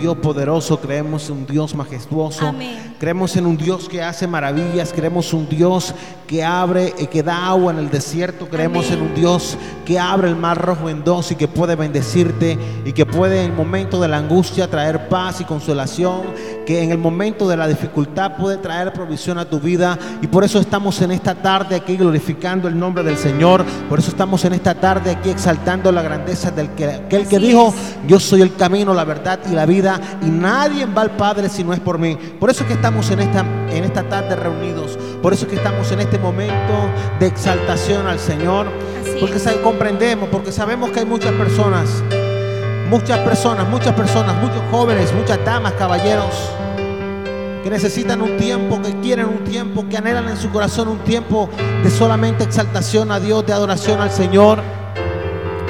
Dios 0.01 0.17
poderoso, 0.17 0.81
creemos 0.81 1.29
en 1.29 1.37
un 1.37 1.47
Dios 1.47 1.75
majestuoso, 1.75 2.49
Amén. 2.49 2.97
creemos 2.99 3.37
en 3.37 3.47
un 3.47 3.57
Dios 3.57 3.89
que 3.89 4.03
hace 4.03 4.27
maravillas, 4.27 4.93
creemos 4.93 5.33
en 5.33 5.41
un 5.41 5.49
Dios 5.49 5.95
que 6.27 6.43
abre 6.43 6.95
y 6.99 7.07
que 7.07 7.23
da 7.23 7.49
agua 7.49 7.73
en 7.73 7.79
el 7.79 7.91
desierto, 7.91 8.49
creemos 8.49 8.87
Amén. 8.87 8.99
en 8.99 9.05
un 9.09 9.15
Dios 9.15 9.57
que 9.85 9.99
abre 9.99 10.29
el 10.29 10.37
mar 10.37 10.61
rojo 10.61 10.89
en 10.89 11.05
dos 11.05 11.31
y 11.31 11.37
que 11.37 11.47
puede 11.47 11.77
bendecirte 11.77 12.59
y 12.85 12.93
que 12.93 13.07
puede 13.07 13.45
en 13.45 13.51
el 13.51 13.57
momento 13.57 14.01
de 14.01 14.09
la 14.09 14.17
angustia 14.17 14.69
traer 14.69 15.09
paz 15.09 15.41
y 15.41 15.45
consolación, 15.45 16.23
que 16.71 16.85
en 16.85 16.93
el 16.93 16.99
momento 16.99 17.49
de 17.49 17.57
la 17.57 17.67
dificultad 17.67 18.37
puede 18.37 18.57
traer 18.59 18.93
provisión 18.93 19.39
a 19.39 19.45
tu 19.45 19.59
vida 19.59 19.99
y 20.23 20.29
por 20.29 20.45
eso 20.45 20.61
estamos 20.61 21.03
en 21.03 21.11
esta 21.11 21.35
tarde 21.35 21.75
aquí 21.75 21.97
glorificando 21.97 22.69
el 22.69 22.79
nombre 22.79 23.03
del 23.03 23.17
Señor, 23.17 23.65
por 23.89 23.99
eso 23.99 24.13
estamos 24.13 24.45
en 24.45 24.53
esta 24.53 24.77
tarde 24.77 25.11
aquí 25.11 25.31
exaltando 25.31 25.91
la 25.91 26.01
grandeza 26.01 26.53
del 26.53 26.71
que, 26.71 26.85
aquel 26.85 27.27
que 27.27 27.39
Así 27.39 27.47
dijo, 27.49 27.75
es. 27.77 28.07
yo 28.07 28.21
soy 28.21 28.43
el 28.43 28.55
camino, 28.55 28.95
la 28.95 29.03
verdad 29.03 29.41
y 29.51 29.53
la 29.53 29.67
vida 29.67 30.01
y 30.23 30.27
nadie 30.27 30.87
va 30.87 31.03
al 31.03 31.17
Padre 31.17 31.49
si 31.49 31.65
no 31.65 31.73
es 31.73 31.81
por 31.81 31.99
mí. 31.99 32.17
Por 32.39 32.51
eso 32.51 32.63
es 32.63 32.69
que 32.69 32.75
estamos 32.75 33.11
en 33.11 33.19
esta, 33.19 33.45
en 33.73 33.83
esta 33.83 34.05
tarde 34.05 34.37
reunidos. 34.37 34.97
Por 35.21 35.33
eso 35.33 35.47
es 35.47 35.51
que 35.51 35.57
estamos 35.57 35.91
en 35.91 35.99
este 35.99 36.21
momento 36.21 36.89
de 37.19 37.27
exaltación 37.27 38.07
al 38.07 38.21
Señor. 38.21 38.69
Así 39.03 39.17
porque 39.19 39.39
es. 39.39 39.49
comprendemos, 39.65 40.29
porque 40.29 40.53
sabemos 40.53 40.91
que 40.91 41.01
hay 41.01 41.07
muchas 41.07 41.33
personas, 41.33 41.89
muchas 42.91 43.21
personas, 43.21 43.69
muchas 43.69 43.95
personas, 43.95 44.35
muchos 44.43 44.61
jóvenes, 44.69 45.13
muchas 45.15 45.43
damas, 45.45 45.75
caballeros, 45.75 46.35
que 47.63 47.71
necesitan 47.71 48.21
un 48.21 48.37
tiempo, 48.37 48.83
que 48.83 48.99
quieren 49.01 49.27
un 49.27 49.45
tiempo, 49.45 49.87
que 49.89 49.97
anhelan 49.97 50.29
en 50.29 50.37
su 50.37 50.51
corazón 50.51 50.89
un 50.89 50.99
tiempo 50.99 51.49
de 51.85 51.89
solamente 51.89 52.43
exaltación 52.43 53.13
a 53.13 53.21
Dios, 53.21 53.47
de 53.47 53.53
adoración 53.53 54.01
al 54.01 54.11
Señor. 54.11 54.61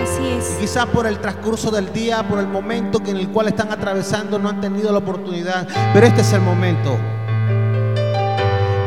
Así 0.02 0.28
es. 0.28 0.56
Y 0.56 0.62
quizás 0.62 0.86
por 0.86 1.06
el 1.06 1.18
transcurso 1.18 1.70
del 1.70 1.92
día, 1.92 2.26
por 2.26 2.38
el 2.38 2.46
momento 2.46 3.00
que 3.00 3.10
en 3.10 3.18
el 3.18 3.28
cual 3.28 3.48
están 3.48 3.70
atravesando, 3.70 4.38
no 4.38 4.48
han 4.48 4.62
tenido 4.62 4.90
la 4.90 4.98
oportunidad. 4.98 5.68
Pero 5.92 6.06
este 6.06 6.22
es 6.22 6.32
el 6.32 6.40
momento. 6.40 6.96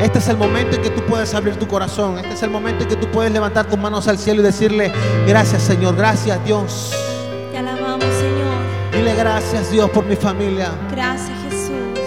Este 0.01 0.17
es 0.17 0.27
el 0.27 0.37
momento 0.37 0.75
en 0.75 0.81
que 0.81 0.89
tú 0.89 1.03
puedes 1.05 1.35
abrir 1.35 1.55
tu 1.57 1.67
corazón. 1.67 2.17
Este 2.17 2.33
es 2.33 2.41
el 2.41 2.49
momento 2.49 2.83
en 2.83 2.89
que 2.89 2.95
tú 2.95 3.07
puedes 3.11 3.31
levantar 3.31 3.67
tus 3.67 3.77
manos 3.77 4.07
al 4.07 4.17
cielo 4.17 4.41
y 4.41 4.43
decirle, 4.43 4.91
gracias 5.27 5.61
Señor, 5.61 5.95
gracias 5.95 6.43
Dios. 6.43 7.02
Gracias 9.17 9.71
Dios 9.71 9.89
por 9.89 10.05
mi 10.05 10.15
familia. 10.15 10.71
Gracias, 10.91 11.37
Jesús. 11.43 11.99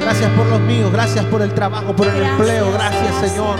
Gracias 0.00 0.30
por 0.32 0.46
los 0.46 0.60
míos. 0.60 0.90
Gracias 0.92 1.24
por 1.26 1.42
el 1.42 1.52
trabajo, 1.54 1.94
por 1.94 2.06
el 2.06 2.22
empleo. 2.22 2.72
Gracias 2.72 3.14
Señor. 3.30 3.58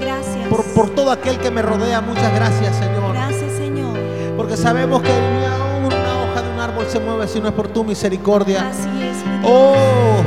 Gracias. 0.00 0.48
Por, 0.48 0.64
por 0.74 0.90
todo 0.90 1.10
aquel 1.10 1.38
que 1.38 1.50
me 1.50 1.62
rodea. 1.62 2.00
Muchas 2.00 2.34
gracias 2.34 2.76
Señor. 2.76 3.12
Gracias, 3.12 3.52
Señor. 3.52 3.98
Porque 4.36 4.56
sabemos 4.56 5.02
que 5.02 5.08
ni 5.08 5.44
aún 5.44 5.84
una 5.86 6.22
hoja 6.22 6.42
de 6.42 6.52
un 6.52 6.60
árbol 6.60 6.86
se 6.88 6.98
mueve 6.98 7.28
si 7.28 7.40
no 7.40 7.48
es 7.48 7.54
por 7.54 7.68
tu 7.68 7.84
misericordia. 7.84 8.68
Así 8.68 8.88
es. 9.02 9.16
Oh, 9.44 10.22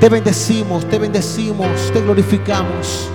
te 0.00 0.08
bendecimos, 0.08 0.88
te 0.88 0.98
bendecimos, 0.98 1.68
te 1.92 2.00
glorificamos. 2.00 3.08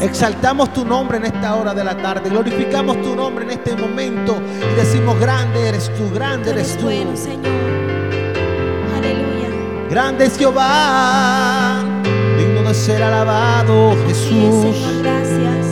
Exaltamos 0.00 0.72
tu 0.72 0.84
nombre 0.84 1.18
en 1.18 1.24
esta 1.26 1.54
hora 1.54 1.72
de 1.74 1.84
la 1.84 1.96
tarde. 1.96 2.28
Glorificamos 2.30 3.00
tu 3.02 3.14
nombre 3.16 3.44
en 3.44 3.52
este 3.52 3.74
momento. 3.76 4.36
Y 4.72 4.74
decimos, 4.76 5.18
grande 5.18 5.68
eres 5.68 5.90
tú, 5.96 6.10
grande 6.12 6.50
eres 6.50 6.70
eres 6.70 6.78
tú. 6.78 6.84
bueno, 6.84 7.16
Señor. 7.16 7.52
Aleluya. 8.96 9.48
Grande 9.88 10.26
es 10.26 10.36
Jehová, 10.36 11.82
digno 12.38 12.62
de 12.68 12.74
ser 12.74 13.02
alabado 13.02 13.96
Jesús. 14.06 14.28
Señor. 14.30 15.02
Gracias. 15.02 15.66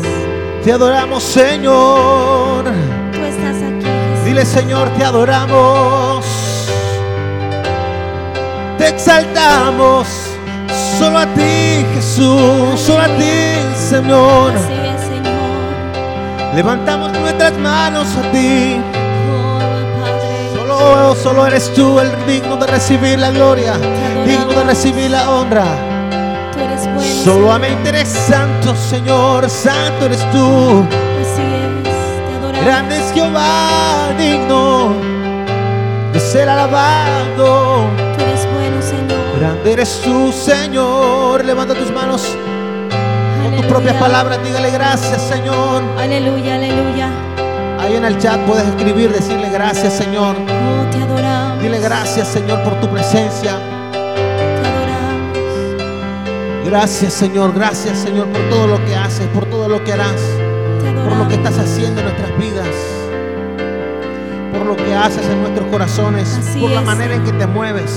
Te 0.64 0.72
adoramos 0.72 1.22
Señor. 1.22 2.64
Tú 3.12 3.18
estás 3.18 3.56
aquí, 3.56 3.84
Jesús. 3.84 4.24
Dile 4.24 4.46
Señor, 4.46 4.88
te 4.90 5.04
adoramos. 5.04 6.24
Te 8.78 8.88
exaltamos. 8.88 10.21
Solo 10.98 11.18
a 11.18 11.26
ti 11.26 11.84
Jesús, 11.94 12.80
solo 12.80 13.02
a 13.02 13.08
ti 13.16 13.52
Señor. 13.76 14.52
Levantamos 16.54 17.12
nuestras 17.12 17.56
manos 17.58 18.08
a 18.16 18.30
ti. 18.30 18.80
Solo, 20.54 21.14
solo 21.14 21.46
eres 21.46 21.72
tú 21.74 21.98
el 21.98 22.10
digno 22.26 22.56
de 22.56 22.66
recibir 22.66 23.18
la 23.18 23.30
gloria, 23.30 23.74
digno 24.26 24.48
de 24.48 24.64
recibir 24.64 25.10
la 25.10 25.30
honra. 25.30 25.64
Solamente 27.24 27.88
eres 27.88 28.08
santo, 28.08 28.74
Señor, 28.76 29.48
santo 29.48 30.06
eres 30.06 30.20
tú. 30.30 30.84
Grande 32.64 32.98
es 32.98 33.12
Jehová, 33.12 34.12
digno 34.18 34.94
de 36.12 36.20
ser 36.20 36.48
alabado. 36.48 38.11
Eres 39.64 40.00
tú, 40.04 40.32
Señor. 40.32 41.44
Levanta 41.44 41.74
tus 41.74 41.90
manos. 41.92 42.26
Con 43.42 43.56
tus 43.56 43.66
propias 43.66 43.94
palabras, 43.96 44.38
dígale 44.44 44.70
gracias, 44.70 45.22
Señor. 45.22 45.82
Aleluya, 45.98 46.56
aleluya. 46.56 47.08
Ahí 47.80 47.96
en 47.96 48.04
el 48.04 48.18
chat 48.18 48.38
puedes 48.46 48.66
escribir, 48.68 49.10
decirle 49.12 49.48
gracias, 49.50 49.92
Señor. 49.94 50.36
Oh, 50.36 50.84
te 50.90 51.02
adoramos. 51.02 51.62
Dile 51.62 51.78
gracias, 51.80 52.28
Señor, 52.28 52.62
por 52.62 52.74
tu 52.80 52.88
presencia. 52.88 53.58
Te 53.92 53.98
adoramos. 54.68 55.38
Gracias, 56.66 57.12
Señor. 57.12 57.52
Gracias, 57.54 57.98
Señor, 57.98 58.26
por 58.28 58.42
todo 58.50 58.66
lo 58.66 58.84
que 58.84 58.94
haces, 58.96 59.26
por 59.28 59.46
todo 59.46 59.68
lo 59.68 59.82
que 59.84 59.92
harás, 59.92 60.20
por 61.08 61.16
lo 61.16 61.28
que 61.28 61.34
estás 61.34 61.58
haciendo 61.58 62.00
en 62.00 62.06
nuestras 62.08 62.38
vidas, 62.38 62.68
por 64.56 64.66
lo 64.66 64.76
que 64.76 64.94
haces 64.94 65.26
en 65.26 65.40
nuestros 65.40 65.66
corazones, 65.68 66.36
Así 66.38 66.60
por 66.60 66.70
la 66.70 66.80
es. 66.80 66.86
manera 66.86 67.14
en 67.14 67.24
que 67.24 67.32
te 67.32 67.46
mueves. 67.46 67.92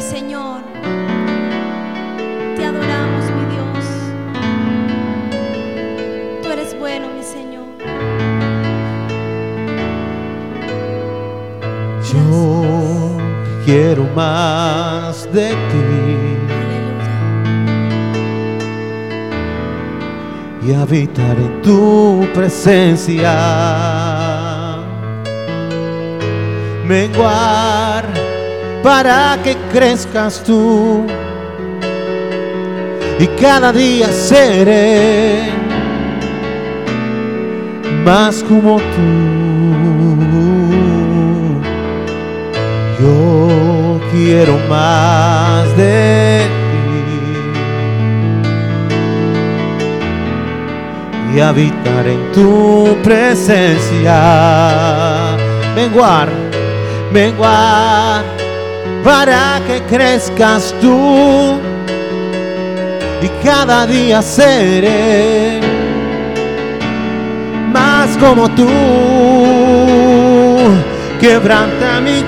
Señor. 0.00 0.62
Te 2.56 2.64
adoramos, 2.64 3.24
mi 3.36 3.44
Dios. 3.54 3.84
Tú 6.42 6.48
eres 6.50 6.78
bueno, 6.78 7.08
mi 7.14 7.22
Señor. 7.22 7.66
Yo 12.10 13.16
quiero 13.64 14.04
más 14.14 15.30
de 15.32 15.50
ti 15.50 15.84
Aleluya. 16.58 17.18
y 20.66 20.72
habitar 20.74 21.36
en 21.36 21.62
tu 21.62 22.26
presencia. 22.32 23.34
Menguar 26.86 28.06
para 28.82 29.38
que 29.42 29.54
crezcas 29.72 30.42
tú 30.44 31.04
y 33.18 33.26
cada 33.40 33.72
día 33.72 34.08
seré 34.08 35.50
más 38.04 38.42
como 38.44 38.76
tú. 38.76 38.82
Yo 43.00 44.00
quiero 44.12 44.58
más 44.68 45.76
de 45.76 46.46
ti 51.30 51.36
y 51.36 51.40
habitar 51.40 52.06
en 52.06 52.32
tu 52.32 52.96
presencia. 53.02 54.16
Menguar, 55.74 56.28
menguar 57.12 58.37
para 59.08 59.60
que 59.66 59.80
crezcas 59.84 60.74
tú. 60.82 61.58
Y 63.22 63.28
cada 63.42 63.86
día 63.86 64.20
seré 64.20 65.60
más 67.72 68.18
como 68.18 68.50
tú. 68.50 68.68
Quebranta 71.18 72.02
mi 72.02 72.22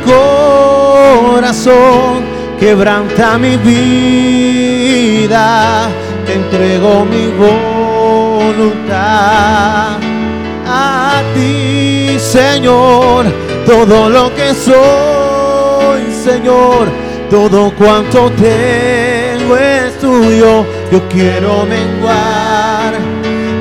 corazón, 1.33 2.25
quebranta 2.59 3.37
mi 3.37 3.59
vida, 3.59 5.47
te 6.25 6.33
entrego 6.33 7.05
mi 7.05 7.27
voluntad. 7.45 8.89
A 10.67 11.23
ti, 11.35 12.17
Señor, 12.19 13.27
todo 13.67 14.09
lo 14.09 14.35
que 14.35 14.55
soy, 14.55 16.10
Señor, 16.25 16.87
todo 17.31 17.73
cuanto 17.77 18.31
tengo 18.33 19.57
es 19.57 19.99
tuyo, 19.99 20.67
yo 20.93 21.09
quiero 21.09 21.65
menguar 21.65 22.93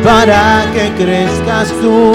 para 0.04 0.66
que 0.74 0.92
crezcas 1.02 1.70
tú. 1.80 2.12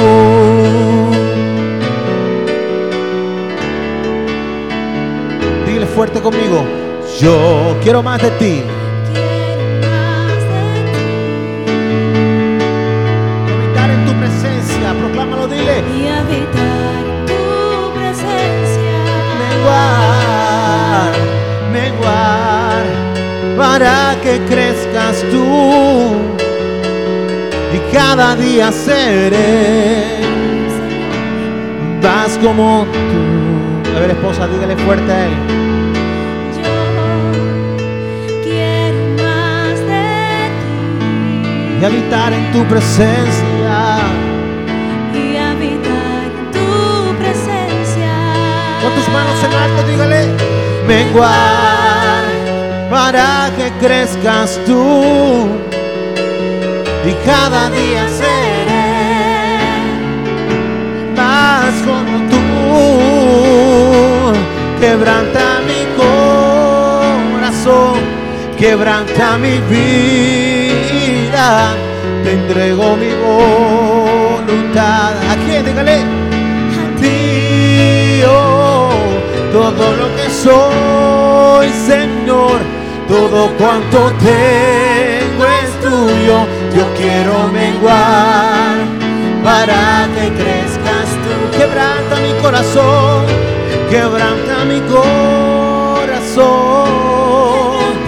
Dile 5.67 5.87
fuerte 5.87 6.21
conmigo, 6.21 6.63
yo 7.19 7.79
quiero 7.83 8.03
más 8.03 8.21
de 8.21 8.31
ti. 8.33 8.63
Que 24.35 24.45
crezcas 24.47 25.23
tú 25.31 25.45
y 27.73 27.95
cada 27.95 28.35
día 28.35 28.73
seré 28.73 30.21
más 32.03 32.37
como 32.39 32.85
tú. 32.93 33.97
A 33.97 34.01
ver, 34.01 34.11
esposa, 34.11 34.49
dígale 34.49 34.77
fuerte 34.77 35.13
a 35.13 35.27
él. 35.27 35.35
Yo 36.57 38.43
quiero 38.43 38.99
más 39.23 39.79
de 39.93 40.51
ti. 40.61 41.79
Y 41.81 41.85
habitar 41.85 42.33
en 42.33 42.53
tu 42.53 42.65
presencia. 42.65 43.99
y 45.15 45.37
habitar 45.37 46.25
en 46.41 46.51
tu 46.51 47.19
presencia. 47.19 48.13
Con 48.83 48.93
tus 48.95 49.09
manos 49.13 49.39
en 49.45 49.53
alto, 49.65 49.81
dígale. 49.89 50.21
Menguar, 50.89 51.64
para 52.95 53.51
que 53.57 53.67
crezcas 53.85 54.61
tú 54.65 55.49
y 57.05 57.13
cada 57.27 57.69
día 57.71 58.09
seré 58.09 58.95
más 61.17 61.75
como 61.89 62.15
tú. 62.31 62.43
Quebranta 64.81 65.47
mi 65.67 65.83
corazón, 67.41 67.99
quebranta 68.57 69.39
mi 69.39 69.59
vida, 69.75 71.49
te 72.23 72.31
entrego 72.31 72.97
mi 72.97 73.13
voluntad. 73.27 75.13
¿A 75.33 75.35
quién? 75.45 75.65
Dígale. 75.67 75.99
A 75.99 76.85
ti, 77.01 78.23
oh, 78.29 78.89
todo 79.53 79.85
lo 79.97 80.07
que 80.15 80.27
soy, 80.31 81.69
Señor, 81.89 82.84
todo 83.09 83.51
cuanto 83.57 84.13
tengo 84.19 85.45
es 85.47 85.71
tuyo. 85.81 86.47
Yo 86.77 86.85
quiero 86.97 87.49
menguar 87.49 88.77
para 89.43 90.09
que 90.15 90.33
crezcas 90.33 91.09
tú. 91.23 91.33
Quebranta 91.57 92.15
mi 92.21 92.33
corazón, 92.43 93.27
quebranta 93.91 94.65
mi 94.65 94.81
corazón. 94.81 95.25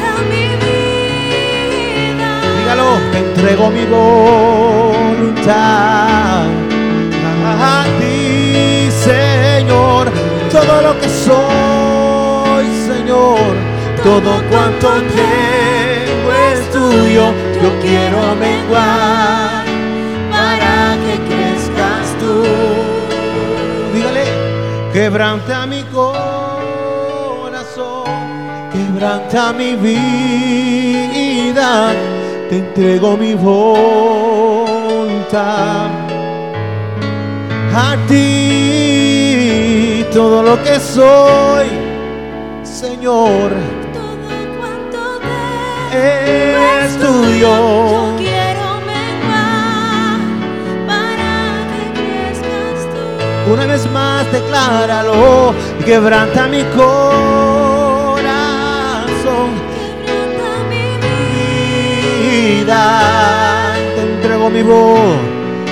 Canta 0.01 0.23
mi 0.31 0.47
vida. 0.65 2.31
Dígalo, 2.59 2.89
te 3.13 3.19
entrego 3.19 3.65
mi 3.71 3.85
voluntad 3.85 5.07
a 7.49 7.85
ti, 7.99 8.89
Señor. 8.91 10.11
Todo 10.51 10.83
lo 10.83 10.99
que 11.01 11.09
soy, 11.09 12.67
Señor, 12.87 13.41
todo 14.07 14.33
cuanto 14.51 14.89
tengo 15.19 16.29
es 16.53 16.59
tuyo. 16.71 17.25
Yo 17.61 17.71
quiero 17.81 18.21
menguar 18.37 19.65
para 20.31 20.75
que 21.05 21.15
crezcas 21.29 22.07
tú. 22.21 22.35
Dígale, 23.93 24.27
quebranta 24.93 25.67
mi 25.67 25.83
corazón, 26.01 26.45
quebranta 28.73 29.41
mi 29.53 29.75
vida, 29.75 31.71
te 32.49 32.57
entrego 32.59 33.17
mi 33.17 33.35
voluntad. 33.35 34.37
A 37.75 37.97
ti 38.09 40.07
todo 40.13 40.43
lo 40.45 40.63
que 40.63 40.79
soy, 40.79 41.67
Señor, 42.63 43.51
es 45.97 46.99
Yo 46.99 47.07
tuyo. 47.07 47.55
quiero 48.19 48.67
menguar 48.93 50.19
para 50.91 51.33
que 51.73 51.83
crezcas 51.99 52.79
tú. 52.93 53.53
Una 53.53 53.65
vez 53.67 53.83
más, 53.91 54.23
decláralo, 54.33 55.55
quebranta 55.85 56.47
mi 56.49 56.63
corazón. 56.81 58.07
Quebranta 60.05 60.51
mi 60.71 60.87
vida, 62.63 62.83
te 63.95 64.01
entrego 64.03 64.47
mi 64.51 64.63
voz, 64.63 65.17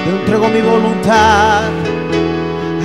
Te 0.04 0.10
entrego 0.10 0.46
mi 0.48 0.60
voluntad 0.60 1.62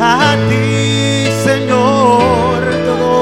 a 0.01 0.35
ti, 0.49 1.27
Señor. 1.43 2.59
Todo, 2.85 3.21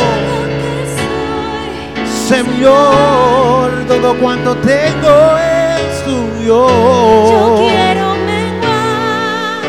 Señor, 2.28 3.67
todo 3.88 4.16
cuanto 4.18 4.56
tengo 4.58 5.38
es 5.38 6.04
tuyo. 6.04 6.68
Yo 6.68 7.56
quiero 7.58 8.16
menguar 8.26 9.62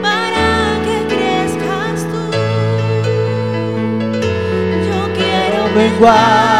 para 0.00 0.46
que 0.84 0.96
crezcas 1.14 2.06
tú. 2.12 2.22
Yo 4.86 4.98
quiero 5.14 5.68
menguar 5.74 6.57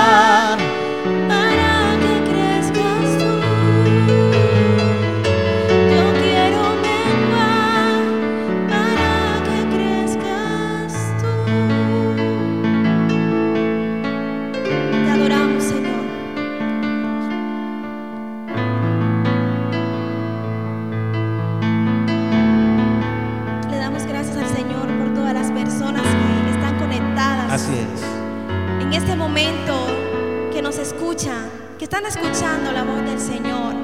están 31.98 32.24
escuchando 32.24 32.70
la 32.70 32.84
voz 32.84 33.04
del 33.04 33.18
Señor, 33.18 33.74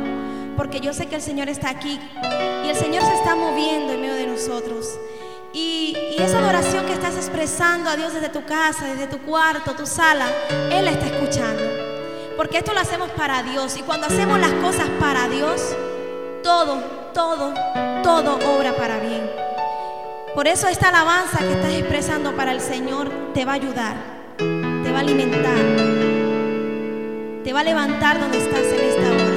porque 0.57 0.79
yo 0.81 0.93
sé 0.93 1.07
que 1.07 1.17
el 1.17 1.23
Señor 1.23 1.49
está 1.49 1.71
aquí 1.71 1.99
y 2.65 2.69
el 2.69 2.77
Señor 2.77 3.03
se 3.03 3.15
está 3.15 3.35
moviendo 3.35 3.93
en 3.93 4.01
medio 4.01 4.15
de 4.15 4.27
nosotros. 4.29 4.99
Y, 5.53 5.97
esa 6.17 6.39
adoración 6.39 6.87
que 6.87 6.93
estás 6.93 7.17
expresando 7.17 7.91
a 7.91 7.97
Dios 7.97 8.15
desde 8.15 8.29
tu 8.29 8.45
casa, 8.45 8.87
desde 8.87 9.09
tu 9.09 9.19
cuarto, 9.19 9.75
tu 9.75 9.85
sala, 9.85 10.27
Él 10.71 10.87
está 10.87 11.07
escuchando. 11.07 11.63
Porque 12.37 12.59
esto 12.59 12.73
lo 12.73 12.81
hacemos 12.81 13.11
para 13.11 13.43
Dios 13.43 13.77
y 13.77 13.83
cuando 13.83 14.07
hacemos 14.07 14.39
las 14.39 14.53
cosas 14.53 14.89
para 15.01 15.29
Dios, 15.29 15.61
todo, 16.43 16.81
todo, 17.13 17.53
todo 18.03 18.39
obra 18.57 18.77
para 18.77 19.01
bien. 19.01 19.29
Por 20.35 20.47
eso 20.47 20.69
esta 20.69 20.89
alabanza 20.89 21.39
que 21.39 21.53
estás 21.53 21.73
expresando 21.73 22.35
para 22.37 22.53
el 22.53 22.61
Señor 22.61 23.11
te 23.35 23.45
va 23.45 23.53
a 23.53 23.57
ayudar, 23.57 23.97
te 24.39 24.93
va 24.93 24.99
a 24.99 25.01
alimentar, 25.01 26.14
te 27.45 27.53
va 27.53 27.61
a 27.61 27.65
levantar 27.65 28.19
donde 28.19 28.39
estás 28.39 28.63
en 28.63 28.81
esta 28.81 29.03
hora. 29.13 29.35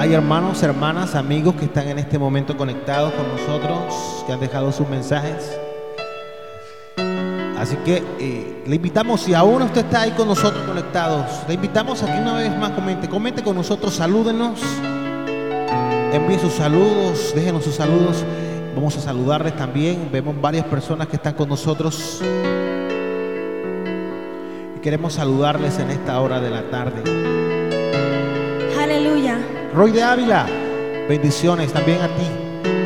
Hay 0.00 0.12
hermanos, 0.12 0.60
hermanas, 0.64 1.14
amigos 1.14 1.54
que 1.54 1.66
están 1.66 1.86
en 1.86 2.00
este 2.00 2.18
momento 2.18 2.56
conectados 2.56 3.12
con 3.12 3.28
nosotros, 3.28 4.24
que 4.26 4.32
han 4.32 4.40
dejado 4.40 4.72
sus 4.72 4.88
mensajes. 4.88 5.56
Así 7.56 7.76
que 7.84 8.02
eh, 8.18 8.64
le 8.66 8.76
invitamos, 8.76 9.20
si 9.20 9.34
aún 9.34 9.62
usted 9.62 9.84
está 9.84 10.00
ahí 10.02 10.10
con 10.10 10.26
nosotros 10.26 10.64
conectados, 10.64 11.44
le 11.46 11.54
invitamos 11.54 12.02
a 12.02 12.06
que 12.06 12.20
una 12.20 12.34
vez 12.34 12.56
más 12.58 12.72
comente, 12.72 13.08
comente 13.08 13.42
con 13.42 13.54
nosotros, 13.54 13.94
salúdenos, 13.94 14.60
envíe 16.12 16.40
sus 16.40 16.54
saludos, 16.54 17.32
déjenos 17.36 17.62
sus 17.62 17.76
saludos. 17.76 18.24
Vamos 18.74 18.96
a 18.96 19.00
saludarles 19.00 19.56
también. 19.56 20.08
Vemos 20.12 20.40
varias 20.40 20.64
personas 20.66 21.06
que 21.08 21.16
están 21.16 21.34
con 21.34 21.48
nosotros. 21.48 22.22
Y 24.78 24.80
queremos 24.80 25.14
saludarles 25.14 25.76
en 25.80 25.90
esta 25.90 26.20
hora 26.20 26.40
de 26.40 26.50
la 26.50 26.62
tarde. 26.70 27.02
Aleluya. 28.80 29.36
Roy 29.74 29.90
de 29.90 30.04
Ávila, 30.04 30.46
bendiciones 31.08 31.72
también 31.72 31.98
a 32.00 32.06
ti, 32.06 32.22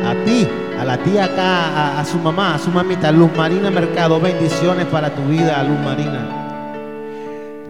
a 0.03 0.25
ti, 0.25 0.47
a 0.79 0.85
la 0.85 0.97
tía 0.97 1.25
acá, 1.25 1.67
a, 1.67 1.99
a 1.99 2.05
su 2.05 2.17
mamá, 2.17 2.55
a 2.55 2.57
su 2.57 2.71
mamita, 2.71 3.11
Luz 3.11 3.29
Marina 3.37 3.69
Mercado, 3.69 4.19
bendiciones 4.19 4.87
para 4.87 5.13
tu 5.13 5.21
vida, 5.25 5.61
Luz 5.61 5.77
Marina. 5.81 6.27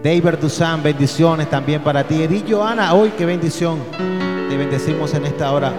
David 0.02 0.38
Dusan, 0.40 0.82
bendiciones 0.82 1.50
también 1.50 1.82
para 1.82 2.02
ti. 2.04 2.22
Edith 2.22 2.46
Joana, 2.48 2.94
hoy 2.94 3.12
qué 3.18 3.26
bendición. 3.26 3.78
Te 4.48 4.56
bendecimos 4.56 5.12
en 5.12 5.26
esta 5.26 5.52
hora. 5.52 5.70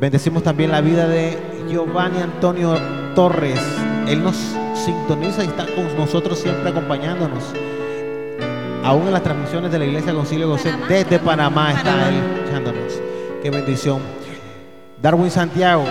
Bendecimos 0.00 0.42
también 0.42 0.72
la 0.72 0.80
vida 0.80 1.06
de 1.06 1.38
Giovanni 1.70 2.22
Antonio 2.22 2.76
Torres. 3.14 3.60
Él 4.08 4.24
nos 4.24 4.34
sintoniza 4.86 5.42
y 5.42 5.48
está 5.48 5.66
con 5.66 5.96
nosotros 5.96 6.38
siempre 6.38 6.70
acompañándonos. 6.70 7.42
Aún 8.84 9.08
en 9.08 9.12
las 9.12 9.22
transmisiones 9.22 9.72
de 9.72 9.80
la 9.80 9.84
Iglesia 9.84 10.14
Concilio 10.14 10.48
José 10.48 10.70
Panamá. 10.70 10.86
desde 10.88 11.18
Panamá 11.18 11.72
está 11.72 12.08
él 12.08 12.14
escuchándonos. 12.14 13.00
Qué 13.42 13.50
bendición. 13.50 14.00
Darwin 15.02 15.30
Santiago. 15.30 15.84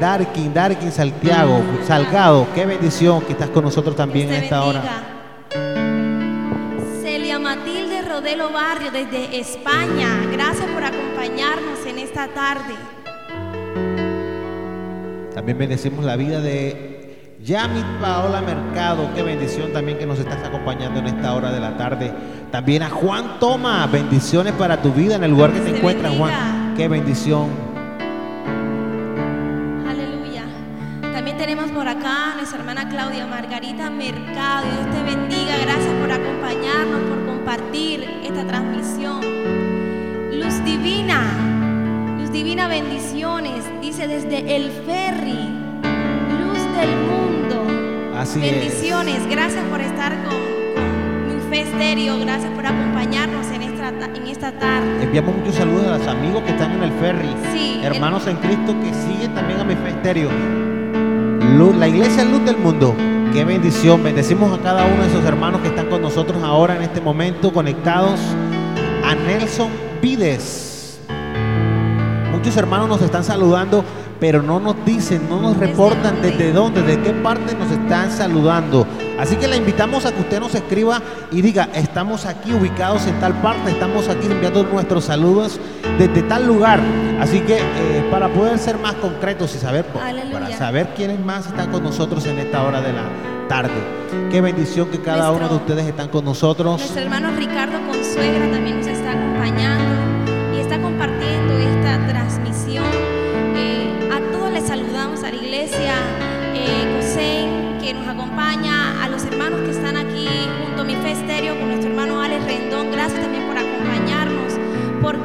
Darkin, 0.00 0.52
Darkin 0.52 0.90
Santiago, 0.90 1.62
Salgado, 1.86 2.46
qué 2.54 2.64
bendición 2.64 3.20
que 3.20 3.32
estás 3.32 3.50
con 3.50 3.64
nosotros 3.64 3.94
también 3.94 4.30
en 4.30 4.44
esta 4.44 4.64
hora. 4.64 4.82
Celia 7.02 7.38
Matilde 7.38 8.00
Rodelo 8.02 8.50
Barrio 8.50 8.90
desde 8.90 9.38
España. 9.38 10.26
Gracias 10.32 10.66
por 10.70 10.82
acompañarnos 10.82 11.86
en 11.86 11.98
esta 11.98 12.28
tarde. 12.28 12.74
También 15.34 15.58
bendecimos 15.58 16.04
la 16.04 16.16
vida 16.16 16.40
de 16.40 16.89
Yamit 17.44 17.86
Paola 18.00 18.42
Mercado. 18.42 19.10
Qué 19.14 19.22
bendición 19.22 19.72
también 19.72 19.98
que 19.98 20.06
nos 20.06 20.18
estás 20.18 20.44
acompañando 20.44 21.00
en 21.00 21.06
esta 21.06 21.34
hora 21.34 21.50
de 21.50 21.60
la 21.60 21.76
tarde. 21.76 22.12
También 22.50 22.82
a 22.82 22.90
Juan 22.90 23.38
Toma. 23.38 23.86
Bendiciones 23.86 24.52
para 24.52 24.82
tu 24.82 24.92
vida 24.92 25.16
en 25.16 25.24
el 25.24 25.30
lugar 25.30 25.52
que 25.52 25.60
te 25.60 25.76
encuentras, 25.76 26.14
Juan. 26.16 26.74
Qué 26.76 26.86
bendición. 26.86 27.48
Aleluya. 29.88 30.44
También 31.14 31.38
tenemos 31.38 31.70
por 31.70 31.88
acá 31.88 32.32
a 32.32 32.34
nuestra 32.36 32.58
hermana 32.58 32.88
Claudia 32.90 33.26
Margarita 33.26 33.88
Mercado. 33.88 34.66
Dios 34.66 34.96
te 34.96 35.02
bendiga. 35.02 35.56
Gracias 35.62 35.94
por 35.94 36.12
acompañarnos, 36.12 37.00
por 37.08 37.26
compartir 37.26 38.04
esta 38.22 38.46
transmisión. 38.46 39.20
Luz 40.38 40.62
Divina. 40.64 41.22
Luz 42.18 42.30
Divina, 42.30 42.68
bendiciones. 42.68 43.64
Dice 43.80 44.06
desde 44.08 44.56
el 44.56 44.70
ferry. 44.84 45.48
Luz 46.38 46.58
del 46.76 46.96
mundo. 46.96 47.29
Así 48.20 48.44
es. 48.44 48.52
bendiciones. 48.52 49.26
Gracias 49.30 49.64
por 49.70 49.80
estar 49.80 50.12
con, 50.24 50.34
con 50.74 51.26
mi 51.36 51.40
fe 51.50 51.62
estéreo. 51.62 52.18
Gracias 52.20 52.50
por 52.52 52.66
acompañarnos 52.66 53.46
en 53.48 53.62
esta, 53.62 53.88
en 53.88 54.26
esta 54.26 54.52
tarde. 54.52 55.04
Enviamos 55.04 55.36
muchos 55.36 55.54
saludos 55.54 55.86
a 55.86 55.98
los 55.98 56.06
amigos 56.06 56.42
que 56.42 56.50
están 56.50 56.72
en 56.72 56.82
el 56.82 56.92
ferry. 56.92 57.28
Sí, 57.52 57.80
Hermanos 57.82 58.26
en 58.26 58.36
Cristo 58.36 58.74
que 58.82 58.92
siguen 58.92 59.34
también 59.34 59.58
a 59.60 59.64
mi 59.64 59.74
fe 59.74 59.88
estéreo. 59.90 60.28
Luz- 61.56 61.76
la 61.76 61.88
iglesia 61.88 62.24
Luz 62.24 62.44
del 62.44 62.58
Mundo. 62.58 62.94
Qué 63.32 63.44
bendición. 63.44 64.02
Bendecimos 64.02 64.52
a 64.58 64.62
cada 64.62 64.84
uno 64.84 65.02
de 65.02 65.08
esos 65.08 65.24
hermanos 65.24 65.60
que 65.62 65.68
están 65.68 65.86
con 65.86 66.02
nosotros 66.02 66.42
ahora 66.42 66.76
en 66.76 66.82
este 66.82 67.00
momento 67.00 67.52
conectados. 67.52 68.20
A 69.04 69.14
Nelson 69.14 69.70
Vides. 70.02 71.00
Muchos 72.32 72.56
hermanos 72.56 72.88
nos 72.88 73.02
están 73.02 73.24
saludando, 73.24 73.84
pero 74.20 74.42
no 74.42 74.60
nos 74.60 74.84
dicen, 74.84 75.28
no 75.28 75.40
nos 75.40 75.58
¿Desde 75.58 75.72
reportan 75.72 76.20
desde 76.20 76.52
dónde, 76.52 76.82
de 76.82 77.00
qué 77.00 77.12
parte 77.12 77.54
nos 77.54 77.70
están 77.70 78.12
saludando. 78.12 78.86
Así 79.18 79.36
que 79.36 79.48
le 79.48 79.56
invitamos 79.56 80.04
a 80.06 80.12
que 80.12 80.20
usted 80.20 80.40
nos 80.40 80.54
escriba 80.54 81.00
y 81.32 81.40
diga, 81.42 81.68
estamos 81.74 82.26
aquí 82.26 82.52
ubicados 82.52 83.06
en 83.06 83.18
tal 83.18 83.32
parte, 83.40 83.70
estamos 83.70 84.08
aquí 84.08 84.26
enviando 84.26 84.62
nuestros 84.64 85.04
saludos 85.04 85.58
desde 85.98 86.22
tal 86.22 86.46
lugar. 86.46 86.80
Así 87.18 87.40
que 87.40 87.58
eh, 87.58 88.08
para 88.10 88.28
poder 88.28 88.58
ser 88.58 88.78
más 88.78 88.94
concretos 88.94 89.54
y 89.54 89.58
saber, 89.58 89.86
Aleluya. 90.02 90.32
para 90.38 90.56
saber 90.56 90.88
quiénes 90.94 91.18
más 91.20 91.46
están 91.46 91.70
con 91.70 91.82
nosotros 91.82 92.24
en 92.26 92.38
esta 92.38 92.62
hora 92.62 92.80
de 92.80 92.92
la 92.92 93.04
tarde. 93.48 94.00
Qué 94.30 94.40
bendición 94.40 94.88
que 94.90 95.00
cada 95.00 95.32
uno 95.32 95.48
de 95.48 95.56
ustedes 95.56 95.86
están 95.86 96.08
con 96.08 96.24
nosotros. 96.24 96.78
Nuestro 96.78 97.02
hermano 97.02 97.30
Ricardo 97.36 97.78
Consuegra 97.86 98.50
también 98.50 98.78
nos 98.78 98.86
está 98.86 99.09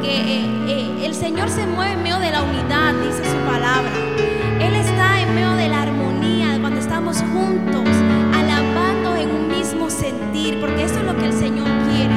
eh, 0.08 0.46
eh, 0.68 1.06
el 1.06 1.14
Señor 1.14 1.50
se 1.50 1.66
mueve 1.68 1.94
en 1.94 2.04
medio 2.04 2.20
de 2.20 2.32
la 2.32 2.44
unidad, 2.44 2.94
dice 3.04 3.24
su 3.30 3.38
palabra. 3.46 3.92
Él 4.60 4.74
está 4.76 5.22
en 5.22 5.36
medio 5.36 5.52
de 5.54 5.68
la 5.70 5.82
armonía, 5.84 6.58
cuando 6.62 6.80
estamos 6.80 7.18
juntos, 7.22 7.88
alabando 8.34 9.16
en 9.16 9.30
un 9.30 9.48
mismo 9.50 9.90
sentir, 9.90 10.60
porque 10.60 10.84
eso 10.84 11.00
es 11.00 11.06
lo 11.06 11.16
que 11.18 11.26
el 11.26 11.34
Señor 11.34 11.68
quiere, 11.90 12.16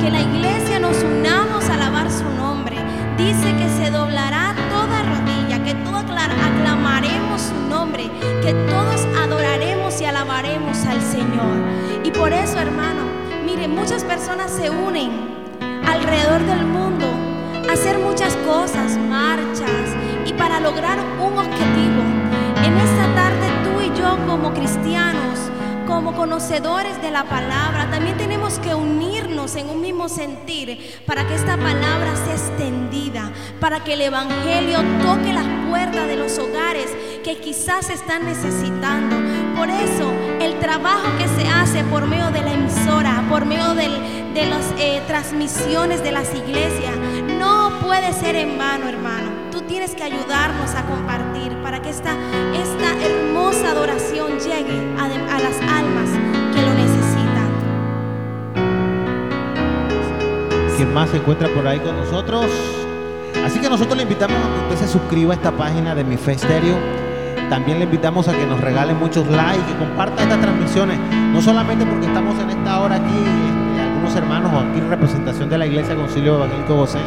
que 0.00 0.10
la 0.10 0.20
iglesia 0.20 0.78
nos 0.78 1.02
unamos 1.02 1.68
a 1.68 1.74
alabar 1.74 2.10
su 2.10 2.24
nombre. 2.36 2.76
Dice 3.16 3.54
que 3.56 3.68
se 3.68 3.90
doblará 3.90 4.54
toda 4.70 5.02
rodilla, 5.02 5.62
que 5.62 5.74
todos 5.84 6.02
acla- 6.02 6.24
aclamaremos 6.24 7.42
su 7.42 7.68
nombre, 7.68 8.10
que 8.42 8.52
todos 8.70 9.06
adoraremos 9.22 10.00
y 10.00 10.04
alabaremos 10.04 10.84
al 10.86 11.02
Señor. 11.02 11.56
Y 12.04 12.10
por 12.10 12.32
eso, 12.32 12.58
hermano, 12.58 13.02
mire, 13.44 13.68
muchas 13.68 14.04
personas 14.04 14.50
se 14.50 14.70
unen 14.70 15.10
alrededor 15.86 16.40
del 16.46 16.64
mundo 16.66 17.06
hacer 17.68 17.98
muchas 17.98 18.34
cosas, 18.46 18.96
marchas 18.96 19.94
y 20.26 20.32
para 20.32 20.60
lograr 20.60 20.98
un 21.20 21.38
objetivo. 21.38 22.02
En 22.64 22.76
esta 22.76 23.14
tarde 23.14 23.48
tú 23.64 23.80
y 23.80 23.98
yo 23.98 24.16
como 24.26 24.52
cristianos, 24.52 25.38
como 25.86 26.14
conocedores 26.14 27.00
de 27.02 27.10
la 27.10 27.24
palabra, 27.24 27.88
también 27.90 28.16
tenemos 28.16 28.58
que 28.58 28.74
unirnos 28.74 29.56
en 29.56 29.68
un 29.68 29.80
mismo 29.80 30.08
sentir 30.08 31.00
para 31.06 31.26
que 31.26 31.34
esta 31.34 31.56
palabra 31.56 32.14
sea 32.16 32.34
extendida, 32.34 33.32
para 33.58 33.82
que 33.82 33.94
el 33.94 34.02
Evangelio 34.02 34.78
toque 35.02 35.32
las 35.32 35.46
puertas 35.68 36.06
de 36.06 36.16
los 36.16 36.38
hogares 36.38 36.86
que 37.24 37.38
quizás 37.38 37.90
están 37.90 38.24
necesitando. 38.24 39.16
Por 39.56 39.68
eso 39.68 40.12
el 40.40 40.58
trabajo 40.58 41.08
que 41.18 41.28
se 41.28 41.48
hace 41.48 41.84
por 41.84 42.06
medio 42.06 42.30
de 42.30 42.42
la 42.42 42.52
emisora, 42.52 43.24
por 43.28 43.44
medio 43.44 43.74
de 43.74 43.88
las 44.46 44.72
eh, 44.78 45.02
transmisiones 45.06 46.02
de 46.02 46.12
las 46.12 46.34
iglesias, 46.34 46.96
puede 47.90 48.12
ser 48.12 48.36
en 48.36 48.56
vano, 48.56 48.88
hermano. 48.88 49.50
Tú 49.50 49.62
tienes 49.62 49.96
que 49.96 50.04
ayudarnos 50.04 50.76
a 50.76 50.84
compartir 50.84 51.60
para 51.60 51.82
que 51.82 51.90
esta, 51.90 52.12
esta 52.54 53.04
hermosa 53.04 53.72
adoración 53.72 54.38
llegue 54.38 54.94
a, 54.96 55.06
a 55.06 55.40
las 55.40 55.60
almas 55.60 56.08
que 56.54 56.62
lo 56.62 56.72
necesitan. 56.74 57.50
¿Quién 60.76 60.94
más 60.94 61.10
se 61.10 61.16
encuentra 61.16 61.48
por 61.48 61.66
ahí 61.66 61.80
con 61.80 61.96
nosotros? 61.96 62.46
Así 63.44 63.58
que 63.58 63.68
nosotros 63.68 63.96
le 63.96 64.04
invitamos 64.04 64.36
a 64.36 64.54
que 64.54 64.72
usted 64.72 64.86
se 64.86 64.92
suscriba 64.92 65.32
a 65.32 65.36
esta 65.36 65.50
página 65.50 65.92
de 65.92 66.04
Mi 66.04 66.16
Fe 66.16 66.34
Estéreo. 66.34 66.76
También 67.48 67.80
le 67.80 67.86
invitamos 67.86 68.28
a 68.28 68.32
que 68.32 68.46
nos 68.46 68.60
regalen 68.60 69.00
muchos 69.00 69.26
likes, 69.26 69.64
que 69.64 69.76
comparta 69.76 70.22
estas 70.22 70.40
transmisiones, 70.40 70.96
no 71.32 71.42
solamente 71.42 71.84
porque 71.84 72.06
estamos 72.06 72.38
en 72.38 72.50
esta 72.50 72.82
hora 72.82 72.94
aquí, 72.94 73.18
este, 73.18 73.82
algunos 73.82 74.14
hermanos 74.14 74.52
o 74.54 74.58
aquí 74.60 74.78
en 74.78 74.88
representación 74.88 75.48
de 75.50 75.58
la 75.58 75.66
Iglesia 75.66 75.96
Concilio 75.96 76.36
Evangélico 76.36 76.76
José, 76.76 77.00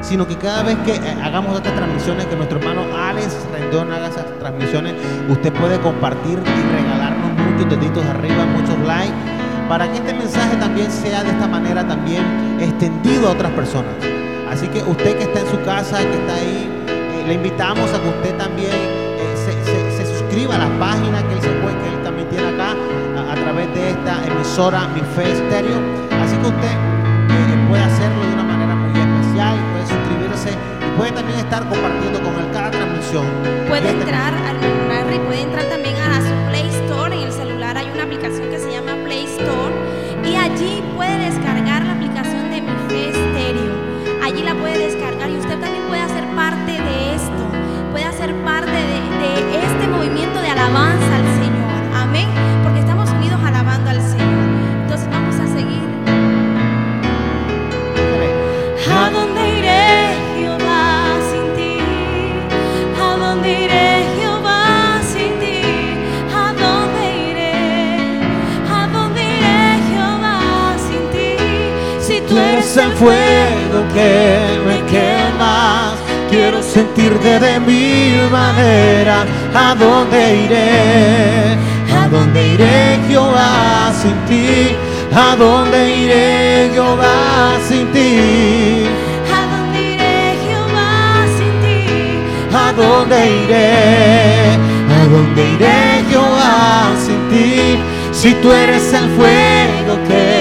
sino 0.00 0.26
que 0.26 0.36
cada 0.36 0.62
vez 0.62 0.76
que 0.84 0.94
eh, 0.94 1.16
hagamos 1.22 1.56
estas 1.56 1.74
transmisiones, 1.74 2.26
que 2.26 2.36
nuestro 2.36 2.58
hermano 2.58 2.82
Alex 2.96 3.36
Rendón 3.52 3.92
haga 3.92 4.08
esas 4.08 4.26
transmisiones, 4.38 4.94
usted 5.28 5.52
puede 5.52 5.78
compartir 5.80 6.38
y 6.38 6.82
regalarnos 6.82 7.32
muchos 7.32 7.68
deditos 7.70 8.04
arriba, 8.06 8.46
muchos 8.46 8.78
likes, 8.86 9.14
para 9.68 9.90
que 9.90 9.98
este 9.98 10.14
mensaje 10.14 10.56
también 10.56 10.90
sea 10.90 11.22
de 11.22 11.30
esta 11.30 11.46
manera 11.46 11.86
también 11.86 12.22
extendido 12.60 13.28
a 13.28 13.32
otras 13.32 13.52
personas. 13.52 13.92
Así 14.50 14.66
que 14.68 14.82
usted 14.82 15.16
que 15.18 15.24
está 15.24 15.40
en 15.40 15.46
su 15.48 15.62
casa, 15.62 15.98
que 15.98 16.14
está 16.14 16.34
ahí, 16.34 16.68
eh, 16.88 17.24
le 17.26 17.34
invitamos 17.34 17.92
a 17.92 18.00
que 18.00 18.08
usted 18.08 18.36
también 18.38 18.72
eh, 18.72 19.34
se, 19.96 20.06
suscriba 20.06 20.54
a 20.54 20.58
la 20.58 20.78
página 20.78 21.22
que 21.22 21.34
él, 21.34 21.42
se 21.42 21.48
puede, 21.60 21.76
que 21.78 21.88
él 21.88 22.02
también 22.02 22.28
tiene 22.28 22.48
acá 22.48 22.74
a, 23.30 23.34
través 23.34 23.72
de 23.74 23.90
esta 23.90 24.26
emisora 24.26 24.88
Mi 24.94 25.00
Fe 25.00 25.32
Estéreo. 25.32 25.78
Así 26.22 26.36
que 26.36 26.46
usted 26.46 26.87
puede 30.98 31.12
también 31.12 31.38
estar 31.38 31.66
compartiendo 31.68 32.20
con 32.20 32.34
él 32.34 32.50
cada 32.52 32.70
transmisión. 32.72 33.24
Puede 33.68 33.88
este 33.88 34.02
entrar 34.02 34.34
al 34.34 34.77
el 72.78 72.92
fuego 72.92 73.84
que 73.92 74.60
me 74.66 74.80
quemas. 74.86 75.94
Quiero 76.30 76.62
sentirte 76.62 77.40
de 77.40 77.60
mil 77.60 78.30
maneras. 78.30 79.26
¿A 79.54 79.74
dónde 79.74 80.44
iré? 80.44 81.56
¿A 82.00 82.08
dónde 82.08 82.48
iré, 82.54 82.98
Jehová, 83.08 83.92
sin 84.00 84.16
ti? 84.28 84.76
¿A 85.14 85.36
dónde 85.36 85.96
iré, 86.02 86.70
Jehová, 86.72 87.58
sin 87.68 87.90
ti? 87.92 88.84
¿A 89.34 89.40
dónde 89.52 89.80
iré, 89.94 90.36
Jehová, 90.44 91.24
sin 91.36 91.54
ti? 91.62 92.54
¿A 92.54 92.72
dónde 92.72 93.30
iré? 93.44 94.52
¿A 94.96 95.04
dónde 95.12 95.42
iré, 95.54 96.04
Jehová, 96.08 96.92
sin 97.04 97.28
ti? 97.30 97.78
Si 98.12 98.34
tú 98.34 98.52
eres 98.52 98.92
el 98.92 99.08
fuego 99.10 99.94
que 100.08 100.37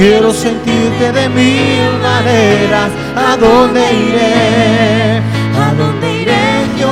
Quiero 0.00 0.32
sentirte 0.32 1.12
de 1.12 1.28
mil 1.28 1.92
maneras. 2.00 2.90
¿A 3.14 3.36
dónde 3.36 3.82
iré? 3.92 5.18
¿A 5.62 5.74
dónde 5.74 6.22
iré 6.22 6.40
yo 6.80 6.88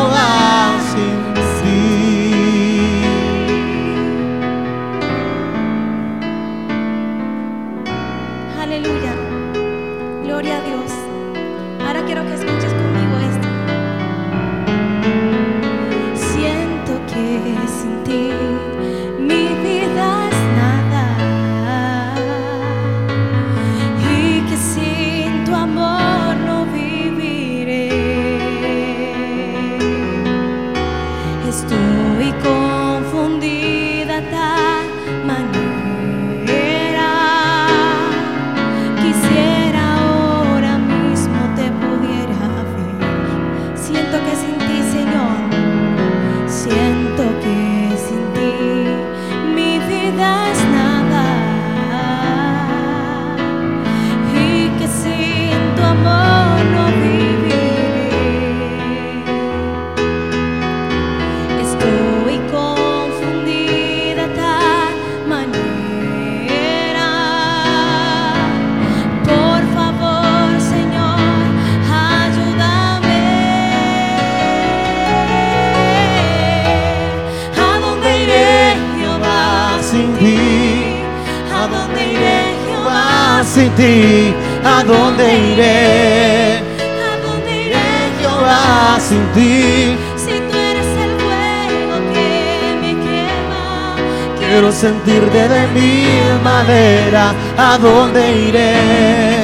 ¿a 83.80 84.82
dónde 84.82 85.38
iré? 85.52 86.56
¿A 86.58 87.16
dónde 87.24 87.66
iré, 87.66 87.76
Jehová, 88.18 88.98
sin 88.98 89.24
ti? 89.34 89.96
Si 90.16 90.32
tú 90.50 90.58
eres 90.58 90.90
el 91.04 91.12
fuego 91.22 91.94
que 92.12 92.74
me 92.82 92.92
quema, 93.04 93.94
quiero 94.36 94.72
sentirte 94.72 95.48
de 95.48 95.66
mil 95.68 96.42
maneras. 96.42 97.34
¿A 97.56 97.78
dónde 97.78 98.48
iré? 98.48 98.74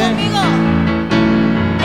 Conmigo. 0.03 0.43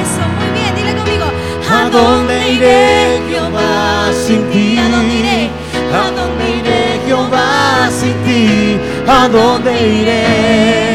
Eso, 0.01 0.21
muy 0.39 0.49
bien, 0.59 0.75
dile 0.75 0.95
conmigo. 0.95 1.25
¿A 1.71 1.89
dónde 1.89 2.51
iré, 2.51 3.21
Jehová, 3.29 4.11
sin 4.25 4.49
ti? 4.49 4.79
¿A 4.79 4.89
dónde 4.89 5.15
iré? 5.15 5.49
¿A 5.93 6.09
dónde 6.17 6.49
iré, 6.57 6.99
Jehová, 7.05 7.89
sin 7.91 8.15
ti? 8.25 8.79
¿A 9.07 9.27
dónde 9.27 9.87
iré? 9.87 10.88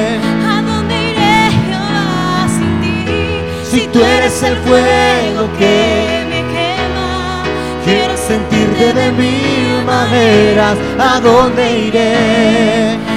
Tú 3.94 4.04
eres 4.04 4.42
el 4.42 4.56
fuego 4.56 5.48
que 5.56 6.26
me 6.28 6.40
quema, 6.52 7.44
quiero 7.84 8.16
sentirte 8.16 8.92
de 8.92 9.12
mil 9.12 9.84
maneras. 9.86 10.76
¿A 10.98 11.20
dónde 11.20 11.78
iré? 11.78 13.13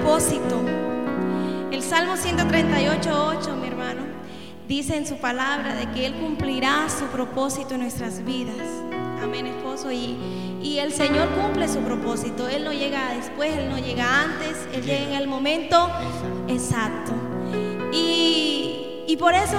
Propósito. 0.00 0.60
El 1.70 1.82
Salmo 1.82 2.16
138, 2.16 3.56
mi 3.56 3.68
hermano, 3.68 4.02
dice 4.66 4.96
en 4.96 5.06
su 5.06 5.16
palabra 5.16 5.74
de 5.74 5.90
que 5.90 6.06
Él 6.06 6.14
cumplirá 6.14 6.88
su 6.88 7.04
propósito 7.06 7.74
en 7.74 7.82
nuestras 7.82 8.24
vidas. 8.24 8.66
Amén, 9.22 9.46
esposo. 9.46 9.92
Y, 9.92 10.16
y 10.62 10.78
el 10.78 10.92
Señor 10.92 11.28
cumple 11.30 11.68
su 11.68 11.80
propósito. 11.80 12.48
Él 12.48 12.64
no 12.64 12.72
llega 12.72 13.12
después, 13.14 13.54
Él 13.54 13.68
no 13.68 13.78
llega 13.78 14.22
antes, 14.22 14.56
Él 14.72 14.82
llega 14.82 15.02
en 15.02 15.14
el 15.14 15.28
momento 15.28 15.90
exacto. 16.48 17.12
Y, 17.92 19.04
y 19.06 19.16
por 19.18 19.34
eso 19.34 19.58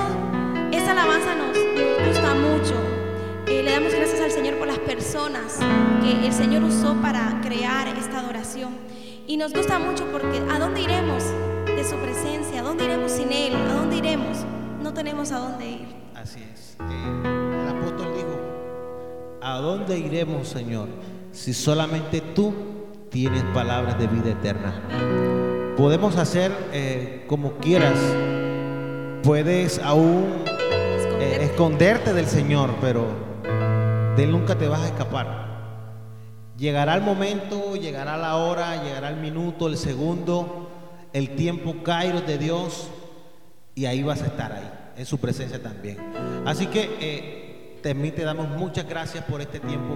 esa 0.72 0.92
alabanza 0.92 1.36
nos, 1.36 1.56
nos 1.56 2.08
gusta 2.08 2.34
mucho. 2.34 2.74
Eh, 3.48 3.62
le 3.64 3.72
damos 3.72 3.94
gracias 3.94 4.22
al 4.22 4.32
Señor 4.32 4.58
por 4.58 4.68
las 4.68 4.80
personas 4.80 5.60
que 6.02 6.26
el 6.26 6.34
Señor 6.34 6.64
usó 6.64 6.96
para 6.96 7.42
crear 7.44 7.88
esta 7.90 8.20
adoración. 8.20 8.91
Y 9.32 9.38
nos 9.38 9.54
gusta 9.54 9.80
mucho 9.80 10.04
porque 10.12 10.44
¿a 10.52 10.60
dónde 10.60 10.82
iremos 10.82 11.24
de 11.66 11.86
su 11.86 11.96
presencia? 11.96 12.60
¿A 12.60 12.64
dónde 12.64 12.84
iremos 12.84 13.14
sin 13.14 13.32
Él? 13.32 13.56
¿A 13.56 13.76
dónde 13.76 13.96
iremos? 13.96 14.40
No 14.84 14.94
tenemos 14.94 15.32
a 15.32 15.40
dónde 15.40 15.70
ir. 15.70 15.88
Así 16.14 16.44
es. 16.54 16.76
Eh, 16.82 17.62
el 17.64 17.70
apóstol 17.70 18.14
dijo, 18.14 18.38
¿a 19.42 19.60
dónde 19.60 19.98
iremos, 19.98 20.50
Señor, 20.50 20.90
si 21.32 21.54
solamente 21.54 22.20
tú 22.20 22.54
tienes 23.10 23.42
palabras 23.54 23.98
de 23.98 24.08
vida 24.08 24.32
eterna? 24.32 24.74
Podemos 25.78 26.18
hacer 26.18 26.52
eh, 26.74 27.24
como 27.30 27.54
quieras. 27.54 27.98
Puedes 29.24 29.80
aún 29.80 30.44
eh, 30.46 30.98
Esconderte. 31.00 31.46
esconderte 31.46 32.14
del 32.14 32.28
Señor, 32.28 32.72
pero 32.82 33.08
de 34.18 34.26
Él 34.26 34.32
nunca 34.34 34.58
te 34.58 34.68
vas 34.68 34.82
a 34.82 34.88
escapar. 34.88 35.51
Llegará 36.62 36.94
el 36.94 37.02
momento, 37.02 37.76
llegará 37.76 38.18
la 38.18 38.36
hora, 38.36 38.84
llegará 38.84 39.10
el 39.10 39.16
minuto, 39.16 39.68
el 39.68 39.78
segundo, 39.78 40.70
el 41.12 41.36
tiempo 41.36 41.82
kairos 41.82 42.28
de 42.28 42.38
Dios 42.38 42.88
y 43.74 43.88
ahí 43.88 44.04
vas 44.04 44.22
a 44.22 44.28
estar 44.28 44.52
ahí, 44.52 44.72
en 44.96 45.08
su 45.08 45.18
presencia 45.18 45.60
también. 45.60 45.98
Así 46.46 46.68
que 46.68 46.98
eh, 47.02 47.80
también 47.82 48.14
te 48.14 48.24
damos 48.24 48.48
muchas 48.48 48.88
gracias 48.88 49.24
por 49.24 49.42
este 49.42 49.60
tiempo 49.60 49.96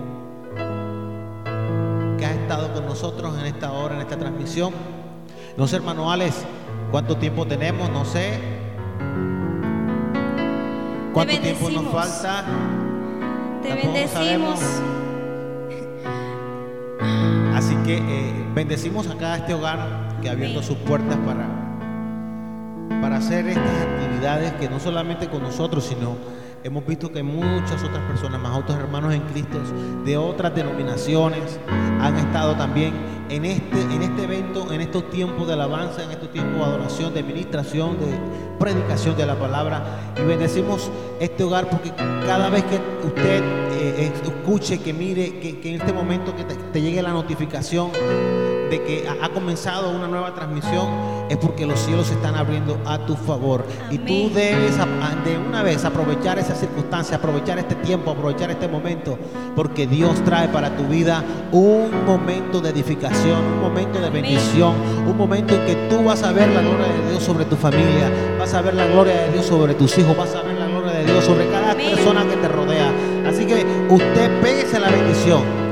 que 2.18 2.26
has 2.26 2.36
estado 2.36 2.74
con 2.74 2.88
nosotros 2.88 3.38
en 3.40 3.46
esta 3.46 3.72
hora, 3.72 3.94
en 3.94 4.02
esta 4.02 4.18
transmisión. 4.18 4.74
No 5.58 5.68
sé, 5.68 5.76
hermano 5.76 6.12
Alex, 6.12 6.34
cuánto 6.90 7.16
tiempo 7.16 7.46
tenemos, 7.46 7.92
no 7.92 8.06
sé. 8.06 8.40
¿Cuánto 11.14 11.38
tiempo 11.38 11.70
nos 11.70 11.94
falta? 11.94 12.44
Te 13.62 13.70
Tampoco 13.70 13.94
bendecimos. 13.94 14.60
sabemos. 14.60 15.05
Así 17.54 17.76
que 17.86 17.98
eh, 17.98 18.46
bendecimos 18.54 19.08
acá 19.08 19.34
a 19.34 19.38
este 19.38 19.54
hogar 19.54 20.20
que 20.22 20.30
ha 20.30 20.34
abierto 20.34 20.62
sus 20.64 20.78
puertas 20.78 21.18
para, 21.26 21.48
para 23.02 23.18
hacer 23.18 23.48
estas 23.48 23.82
actividades 23.82 24.54
que 24.54 24.70
no 24.70 24.80
solamente 24.80 25.28
con 25.30 25.44
nosotros, 25.44 25.86
sino 25.86 26.16
hemos 26.64 26.86
visto 26.86 27.12
que 27.12 27.22
muchas 27.22 27.84
otras 27.84 28.04
personas, 28.06 28.42
más 28.42 28.58
otros 28.58 28.78
hermanos 28.78 29.14
en 29.14 29.22
Cristo 29.22 29.60
de 30.04 30.18
otras 30.18 30.56
denominaciones 30.56 31.60
han 32.02 32.18
estado 32.18 32.56
también 32.56 32.94
en 33.30 33.46
este, 33.46 33.82
en 33.82 34.02
este 34.02 34.24
evento, 34.24 34.72
en 34.72 34.82
estos 34.82 35.10
tiempos 35.10 35.48
de 35.48 35.54
alabanza, 35.54 36.04
en 36.04 36.12
estos 36.12 36.32
tiempos 36.32 36.58
de 36.58 36.64
adoración, 36.64 37.14
de 37.14 37.24
ministración, 37.24 37.98
de 38.00 38.08
predicación 38.60 39.18
de 39.18 39.26
la 39.26 39.38
palabra. 39.38 40.14
Y 40.18 40.26
bendecimos 40.26 40.92
este 41.20 41.44
hogar 41.44 41.70
porque 41.70 41.92
cada 42.26 42.50
vez 42.50 42.64
que 42.64 42.80
usted 43.06 43.44
eh, 43.74 44.12
escuche, 44.24 44.80
que 44.80 44.94
mire, 44.94 45.40
que, 45.40 45.70
en 45.70 45.82
este 45.82 45.94
momento 45.94 46.36
que 46.36 46.44
te 46.44 46.82
llegue 46.82 47.02
la 47.02 47.12
notificación 47.12 47.92
de 48.76 48.84
que 48.84 49.08
ha, 49.08 49.30
comenzado 49.30 49.90
una 49.90 50.08
nueva 50.08 50.34
transmisión, 50.34 50.88
es 51.30 51.38
porque 51.38 51.66
los 51.66 51.80
cielos 51.80 52.08
se 52.08 52.14
están 52.14 52.36
abriendo 52.36 52.80
a 52.86 53.06
tu 53.06 53.16
favor. 53.16 53.66
Y 53.90 53.98
tú 53.98 54.30
debes 54.34 54.78
de 55.24 55.38
una 55.38 55.64
vez 55.64 55.86
aprovechar 55.86 56.40
esa 56.40 56.56
circunstancia, 56.56 57.18
aprovechar 57.18 57.58
este 57.60 57.76
tiempo, 57.76 58.12
aprovechar 58.12 58.52
este 58.52 58.68
momento, 58.68 59.18
porque 59.56 59.88
Dios 59.88 60.24
trae 60.24 60.48
para 60.50 60.76
tu 60.76 60.84
vida 60.86 61.24
un 61.52 62.06
momento 62.06 62.62
de 62.62 62.70
edificación, 62.70 63.44
un 63.44 63.62
momento 63.62 64.00
de 64.00 64.08
Amén. 64.08 64.24
bendición, 64.24 64.74
un 65.08 65.18
momento 65.18 65.56
en 65.56 65.66
que 65.66 65.76
tú 65.90 66.04
vas 66.04 66.24
a 66.24 66.32
ver 66.32 66.50
la 66.50 66.62
gloria 66.62 66.88
de 66.88 67.12
Dios 67.12 67.24
sobre 67.24 67.46
tu 67.46 67.56
familia, 67.56 68.12
vas 68.38 68.54
a 68.54 68.62
ver 68.62 68.74
la 68.74 68.86
gloria 68.88 69.14
de 69.14 69.32
Dios 69.34 69.46
sobre 69.46 69.74
tus 69.74 69.98
hijos, 69.98 70.16
vas 70.16 70.36
a 70.36 70.42
ver 70.42 70.58
la 70.58 70.68
gloria 70.68 70.92
de 70.94 71.06
Dios 71.06 71.24
sobre 71.24 71.48
cada 71.50 71.72
Amén. 71.72 71.92
persona 71.96 72.24
que 72.24 72.36
te 72.36 72.48
rodea. 72.48 72.92
Así 73.28 73.46
que 73.46 73.66
usted 73.90 74.42
pégese 74.42 74.80
la 74.80 74.90
bendición. 74.90 75.65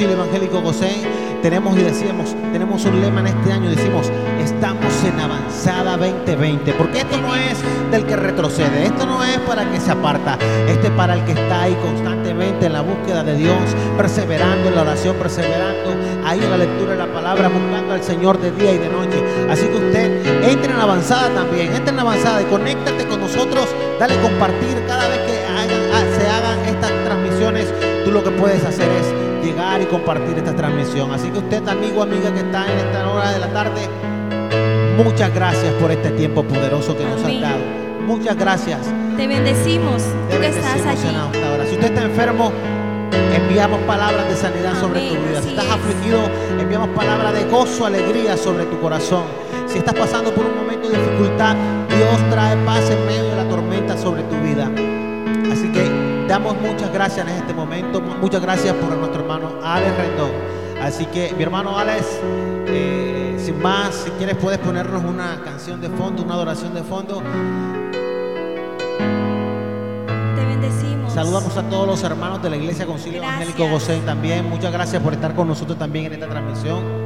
Concilio 0.00 0.24
Evangélico 0.24 0.62
Gosén, 0.62 1.02
tenemos 1.42 1.76
y 1.76 1.82
decíamos, 1.82 2.34
tenemos 2.54 2.82
un 2.86 3.02
lema 3.02 3.20
en 3.20 3.26
este 3.26 3.52
año, 3.52 3.68
decimos, 3.68 4.10
estamos 4.42 4.94
en 5.04 5.20
avanzada 5.20 5.98
2020, 5.98 6.72
porque 6.72 7.00
esto 7.00 7.18
no 7.18 7.36
es 7.36 7.58
del 7.90 8.06
que 8.06 8.16
retrocede, 8.16 8.86
esto 8.86 9.04
no 9.04 9.22
es 9.22 9.36
para 9.40 9.60
el 9.60 9.68
que 9.68 9.78
se 9.78 9.90
aparta, 9.90 10.38
este 10.66 10.86
es 10.86 10.92
para 10.94 11.12
el 11.12 11.24
que 11.26 11.32
está 11.32 11.64
ahí 11.64 11.76
constantemente 11.82 12.64
en 12.64 12.72
la 12.72 12.80
búsqueda 12.80 13.22
de 13.24 13.36
Dios, 13.36 13.58
perseverando 13.98 14.70
en 14.70 14.74
la 14.74 14.80
oración, 14.80 15.16
perseverando 15.16 15.94
ahí 16.24 16.38
en 16.42 16.50
la 16.50 16.56
lectura 16.56 16.92
de 16.92 16.96
la 16.96 17.12
palabra, 17.12 17.48
buscando 17.48 17.92
al 17.92 18.02
Señor 18.02 18.40
de 18.40 18.52
día 18.52 18.72
y 18.72 18.78
de 18.78 18.88
noche. 18.88 19.22
Así 19.50 19.66
que 19.66 19.76
usted 19.76 20.48
entre 20.50 20.72
en 20.72 20.80
avanzada 20.80 21.28
también, 21.34 21.74
entre 21.74 21.92
en 21.92 22.00
avanzada 22.00 22.40
y 22.40 22.46
conéctate 22.46 23.06
con 23.06 23.20
nosotros, 23.20 23.66
dale 23.98 24.16
compartir 24.22 24.82
cada 24.88 25.06
vez 25.08 25.18
que 25.26 25.44
ah, 25.46 26.04
se 26.18 26.26
hagan 26.26 26.64
estas 26.64 26.90
transmisiones, 27.04 27.66
tú 28.06 28.12
lo 28.12 28.24
que 28.24 28.30
puedes 28.30 28.64
hacer 28.64 28.88
es 28.92 29.19
llegar 29.50 29.82
y 29.82 29.86
compartir 29.86 30.38
esta 30.38 30.54
transmisión. 30.54 31.10
Así 31.12 31.30
que 31.30 31.38
usted, 31.38 31.66
amigo, 31.68 32.02
amiga 32.02 32.32
que 32.32 32.40
está 32.40 32.70
en 32.70 32.78
esta 32.78 33.10
hora 33.10 33.30
de 33.32 33.38
la 33.38 33.48
tarde, 33.48 33.88
muchas 34.96 35.34
gracias 35.34 35.72
por 35.74 35.90
este 35.90 36.10
tiempo 36.10 36.42
poderoso 36.44 36.96
que 36.96 37.04
nos 37.04 37.16
has 37.18 37.24
Amén. 37.24 37.40
dado. 37.40 37.58
Muchas 38.06 38.36
gracias. 38.36 38.80
Te 39.16 39.26
bendecimos. 39.26 40.02
Te 40.28 40.36
Tú 40.36 40.42
estás 40.42 40.74
bendecimos 40.74 41.04
en 41.04 41.16
allí. 41.16 41.68
Si 41.68 41.74
usted 41.74 41.88
está 41.88 42.02
enfermo, 42.02 42.52
enviamos 43.34 43.80
palabras 43.80 44.28
de 44.28 44.36
sanidad 44.36 44.78
sobre 44.80 45.00
tu 45.08 45.14
vida. 45.14 45.42
Si 45.42 45.50
estás 45.50 45.66
es. 45.66 45.70
afligido, 45.72 46.20
enviamos 46.58 46.88
palabras 46.90 47.32
de 47.34 47.44
gozo, 47.44 47.86
alegría 47.86 48.36
sobre 48.36 48.64
tu 48.64 48.80
corazón. 48.80 49.24
Si 49.66 49.78
estás 49.78 49.94
pasando 49.94 50.32
por 50.34 50.46
un 50.46 50.56
momento 50.56 50.88
de 50.88 50.96
dificultad, 50.98 51.54
Dios 51.88 52.30
trae 52.30 52.56
paz 52.64 52.90
en 52.90 53.06
medio 53.06 53.24
de 53.24 53.36
la 53.36 53.48
tormenta 53.48 53.96
sobre 53.96 54.22
tu 54.24 54.36
vida. 54.40 54.68
Damos 56.30 56.56
muchas 56.60 56.92
gracias 56.92 57.26
en 57.26 57.34
este 57.34 57.52
momento. 57.52 58.00
Muchas 58.00 58.40
gracias 58.40 58.72
por 58.76 58.96
nuestro 58.96 59.22
hermano 59.22 59.50
Alex 59.64 59.96
Rendón. 59.96 60.30
Así 60.80 61.04
que, 61.06 61.34
mi 61.36 61.42
hermano 61.42 61.76
Alex, 61.76 62.06
eh, 62.68 63.36
sin 63.36 63.60
más, 63.60 63.92
si 63.96 64.10
quieres 64.12 64.36
puedes 64.36 64.60
ponernos 64.60 65.02
una 65.02 65.42
canción 65.42 65.80
de 65.80 65.88
fondo, 65.88 66.22
una 66.22 66.34
adoración 66.34 66.72
de 66.72 66.84
fondo. 66.84 67.20
Te 70.36 70.44
bendecimos. 70.44 71.12
Saludamos 71.12 71.56
a 71.56 71.68
todos 71.68 71.88
los 71.88 72.04
hermanos 72.04 72.40
de 72.40 72.50
la 72.50 72.58
Iglesia 72.58 72.86
Concilio 72.86 73.22
Gracias. 73.22 73.40
Evangélico 73.48 73.68
Gosén 73.68 74.06
también. 74.06 74.48
Muchas 74.48 74.72
gracias 74.72 75.02
por 75.02 75.12
estar 75.14 75.34
con 75.34 75.48
nosotros 75.48 75.76
también 75.80 76.06
en 76.06 76.12
esta 76.12 76.28
transmisión. 76.28 76.99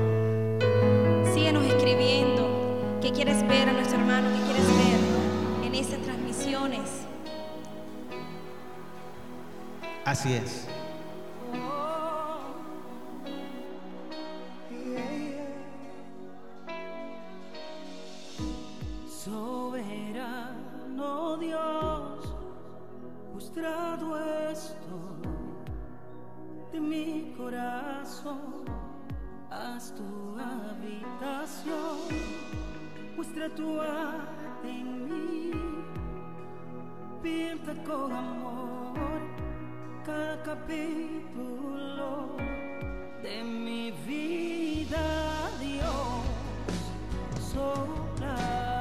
Así 10.15 10.33
es. 10.35 10.69
Soberano 19.09 20.57
Dios, 21.39 22.33
postrado 23.33 24.17
estoy 24.53 25.33
de 26.71 26.81
mi 26.81 27.35
corazón, 27.37 28.67
haz 29.51 29.93
tu 29.97 30.39
habitación, 30.39 31.99
muestra 33.17 33.49
tu 33.57 33.81
arte 33.81 34.69
en 34.69 35.09
mí, 35.09 35.51
pinta 37.21 37.75
con 37.83 38.13
amor 38.13 38.94
cada 40.05 40.43
capítulo 40.43 42.37
de 43.23 43.43
mi 43.43 43.91
vida, 44.07 45.51
Dios, 45.59 46.25
sopla, 47.53 48.74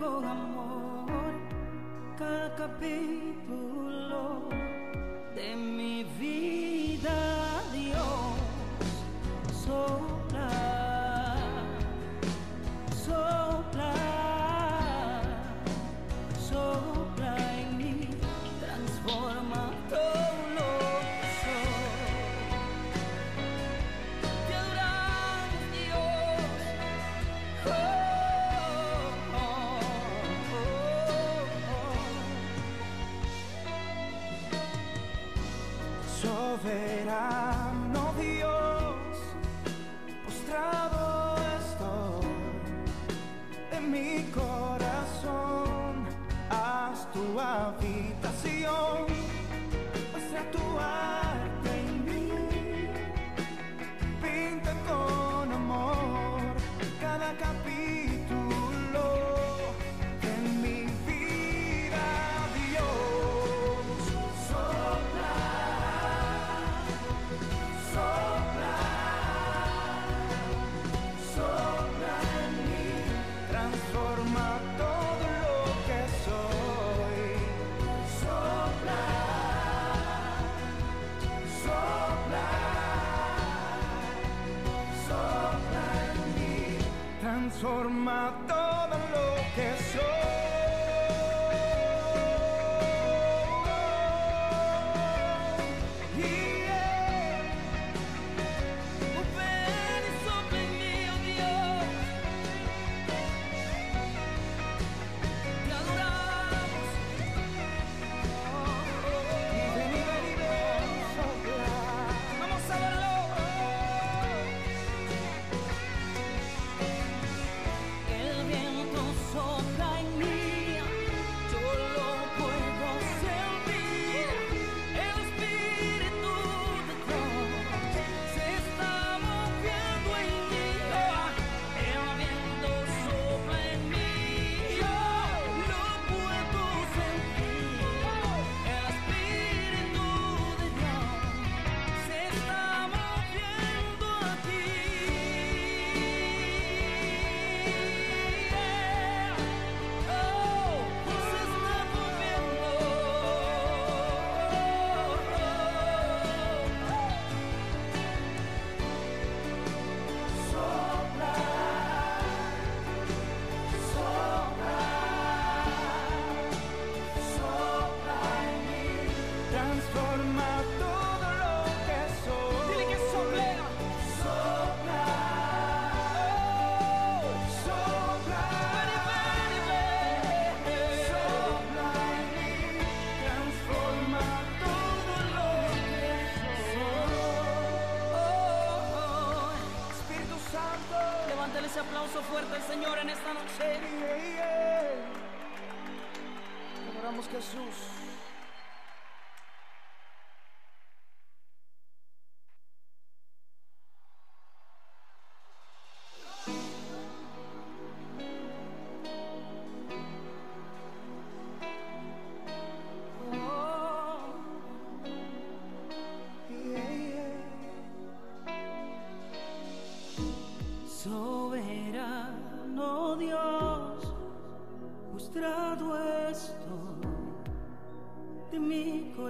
con 0.00 0.24
amor 0.24 1.06
cada 2.18 2.68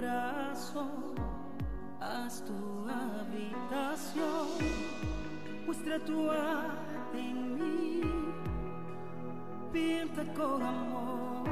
corazón, 0.01 1.13
haz 1.99 2.43
tu 2.43 2.87
habitación, 2.89 4.47
muestra 5.65 5.99
tu 5.99 6.31
arte 6.31 7.19
en 7.19 7.59
mí, 7.59 8.01
pinta 9.71 10.23
con 10.33 10.61
amor 10.63 11.47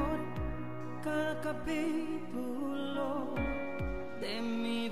cada 1.04 1.40
capítulo 1.42 3.36
de 4.20 4.42
mi 4.42 4.89